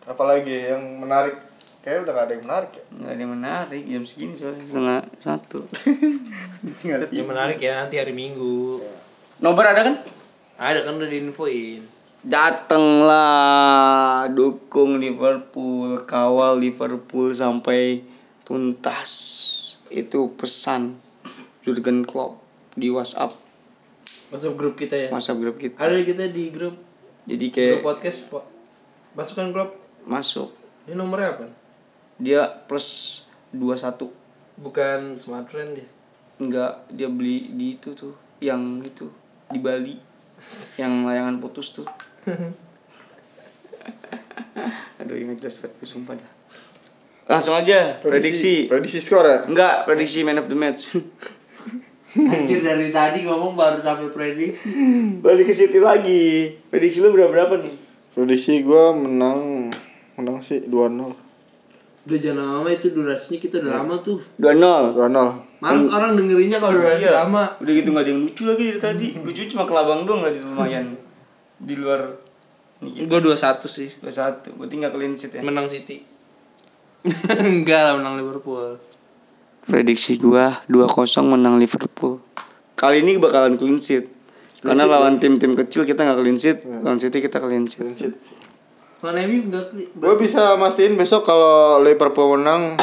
[0.06, 1.34] Apalagi yang menarik.
[1.82, 2.84] Kayaknya udah gak ada yang menarik ya?
[2.90, 4.64] Nggak ada yang menarik jam segini soalnya.
[4.66, 5.60] Setengah satu.
[7.14, 8.82] Yang menarik ya nanti hari Minggu.
[9.38, 9.94] Nomor ada kan?
[10.58, 13.20] Ada kan udah diinfoin Datanglah
[14.32, 18.00] dukung Liverpool, kawal Liverpool sampai
[18.46, 19.12] tuntas.
[19.92, 20.96] Itu pesan
[21.66, 22.38] Jurgen Klopp
[22.76, 23.32] di WhatsApp,
[24.26, 25.78] Masuk grup kita ya WhatsApp grup kita.
[25.78, 26.74] Ada kita di grup
[27.26, 28.44] Jadi Grup kayak podcast Pak
[29.16, 29.70] Masukkan grup
[30.04, 30.52] masuk.
[30.86, 31.46] Ini nomornya apa?
[32.20, 34.12] Dia plus 21.
[34.60, 35.88] Bukan smartphone dia
[36.36, 38.12] Enggak, dia beli di itu tuh,
[38.44, 39.08] yang itu
[39.48, 39.96] di Bali.
[40.76, 41.88] yang layangan putus tuh.
[45.02, 46.30] Aduh, ingat jelas banget gue sumpah dah.
[47.26, 48.70] Langsung aja, prediksi.
[48.70, 50.94] Prediksi skor ya Enggak, prediksi man of the match.
[52.16, 54.72] Anjir dari tadi ngomong baru sampai prediksi
[55.20, 56.48] Balik ke City lagi.
[56.72, 57.74] Prediksi lu berapa berapa nih?
[58.16, 59.68] Prediksi gue menang
[60.16, 60.96] Menang sih 2-0
[62.06, 64.16] Udah jangan lama itu durasinya kita udah lama tuh.
[64.40, 67.26] 2-0 Ronald Males orang dengerinnya kalau durasi Iya.
[67.26, 67.48] lama.
[67.60, 69.08] Udah gitu gak ada yang lucu lagi dari tadi.
[69.26, 70.86] Lucu cuma kelabang doang gak di lumayan.
[71.56, 72.04] Di luar
[72.78, 73.88] ini Gue 21 sih.
[73.96, 74.52] dua satu.
[74.54, 75.42] Berarti gak clean sheet ya.
[75.42, 76.04] Menang City.
[77.42, 78.76] Enggak lah menang Liverpool.
[79.62, 80.86] Prediksi gua 2-0
[81.24, 82.22] menang Liverpool.
[82.74, 84.06] Kali ini bakalan clean sheet.
[84.56, 88.14] Karena lawan tim-tim kecil kita nggak clean sheet, lawan City kita clean sheet.
[88.98, 92.74] Kalau MU enggak kli- gue bisa mastiin besok kalau Liverpool menang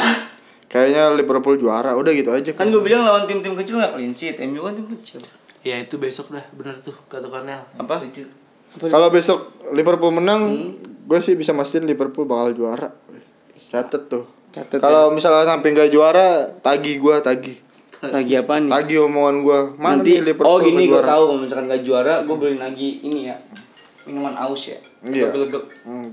[0.66, 4.40] kayaknya Liverpool juara udah gitu aja Kan gue bilang lawan tim-tim kecil nggak clean sheet,
[4.42, 5.20] MU kan tim kecil.
[5.60, 7.60] Ya itu besok dah, bener tuh kata Kornel.
[7.76, 8.00] Apa?
[8.00, 8.28] Setuju.
[8.78, 12.88] Kalau besok Liverpool menang gue sih bisa mastiin Liverpool bakal juara
[13.70, 17.54] catet tuh Catet kalau misalnya sampai nggak juara tagi gue tagi
[18.04, 18.68] Lagi apa nih?
[18.68, 22.14] tagi omongan gue mana Nanti nih Liverpool oh gini gue tahu kalau misalkan nggak juara,
[22.20, 23.36] gue beliin lagi ini ya
[24.04, 24.78] minuman aus ya.
[25.04, 25.32] Iya.
[25.84, 26.12] Hmm,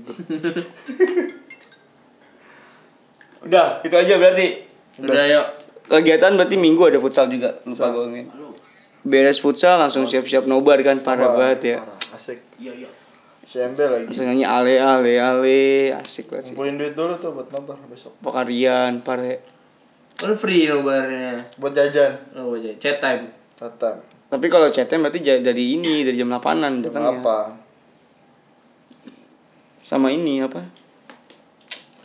[3.48, 4.46] Udah, itu aja berarti.
[5.00, 5.46] Udah yuk.
[5.88, 7.52] Kegiatan berarti minggu ada futsal juga.
[7.68, 8.26] Lupa gue ngomongin.
[9.02, 11.76] Beres futsal langsung siap-siap nobar kan parah banget ya.
[11.76, 12.90] parah, asik iya iya
[13.42, 15.58] CMB lagi Langsung nyanyi ale ale ale
[15.92, 16.54] asik banget sih.
[16.54, 19.42] kumpulin duit dulu tuh buat nobar besok Pokarian, pare.
[20.14, 21.42] Kan free nobarnya.
[21.56, 22.70] buat jajan Oh, aja.
[22.76, 23.26] Chat time.
[23.54, 23.98] tatan
[24.28, 27.18] Tapi kalau chatnya berarti ja- dari ini dari jam 8-an datangnya.
[27.18, 27.38] apa
[29.80, 30.62] Sama ini apa?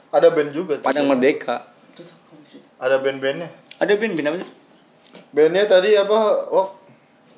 [0.10, 0.84] ada band juga tuh.
[0.84, 1.62] Padang Merdeka.
[2.78, 4.50] ada band-bandnya Ada band band apa sih?
[5.30, 6.18] bandnya tadi apa
[6.50, 6.77] oh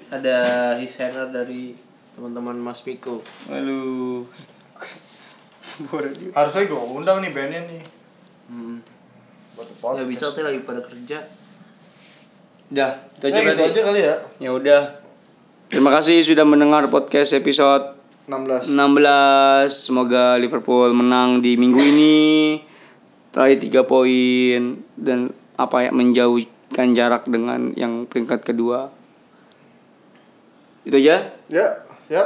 [0.09, 0.37] Ada
[0.77, 1.77] his hanger dari
[2.11, 3.21] teman-teman Mas Piko.
[3.47, 4.25] Aduh.
[6.35, 7.79] harusnya gue undang nih bandnya nih
[8.49, 8.81] Hmm.
[9.53, 11.21] buat Nggak bisa tuh lagi pada kerja.
[12.67, 13.69] Udah, itu aja Nah, gitu berarti.
[13.69, 14.81] aja kali ya Ya udah.
[15.69, 17.93] Terima kasih sudah mendengar podcast episode
[18.25, 22.17] 16 16 semoga Liverpool menang di minggu ini
[23.31, 24.61] raih 3 poin
[24.97, 28.89] dan apa ya menjauhkan jarak dengan yang peringkat kedua
[30.87, 31.67] itu aja ya
[32.07, 32.23] ya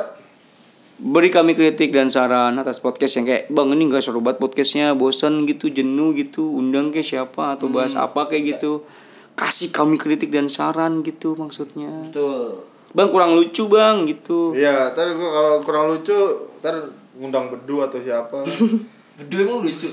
[1.04, 4.94] beri kami kritik dan saran atas podcast yang kayak bang ini nggak seru banget podcastnya
[4.94, 8.86] bosan gitu jenuh gitu undang ke siapa atau bahas apa kayak gitu
[9.34, 12.62] kasih kami kritik dan saran gitu maksudnya Betul.
[12.94, 16.14] bang kurang lucu bang gitu Iya, ntar kalau kurang lucu,
[16.62, 18.46] ntar ngundang bedu atau siapa.
[19.18, 19.90] Berdua emang lucu.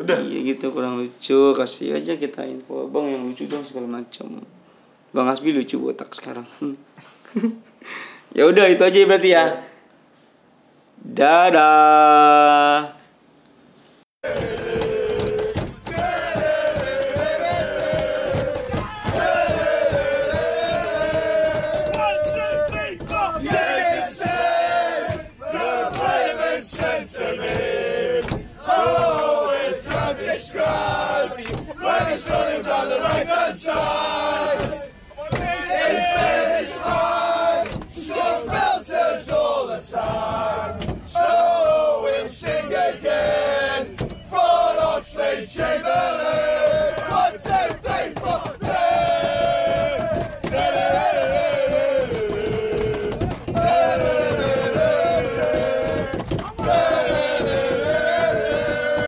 [0.00, 0.18] Udah.
[0.20, 4.42] Iya gitu kurang lucu kasih aja kita info bang yang lucu dong segala macam
[5.14, 6.46] bang Asbi lucu botak sekarang.
[8.34, 9.62] Ya udah itu aja berarti ya.
[10.98, 12.90] Dadah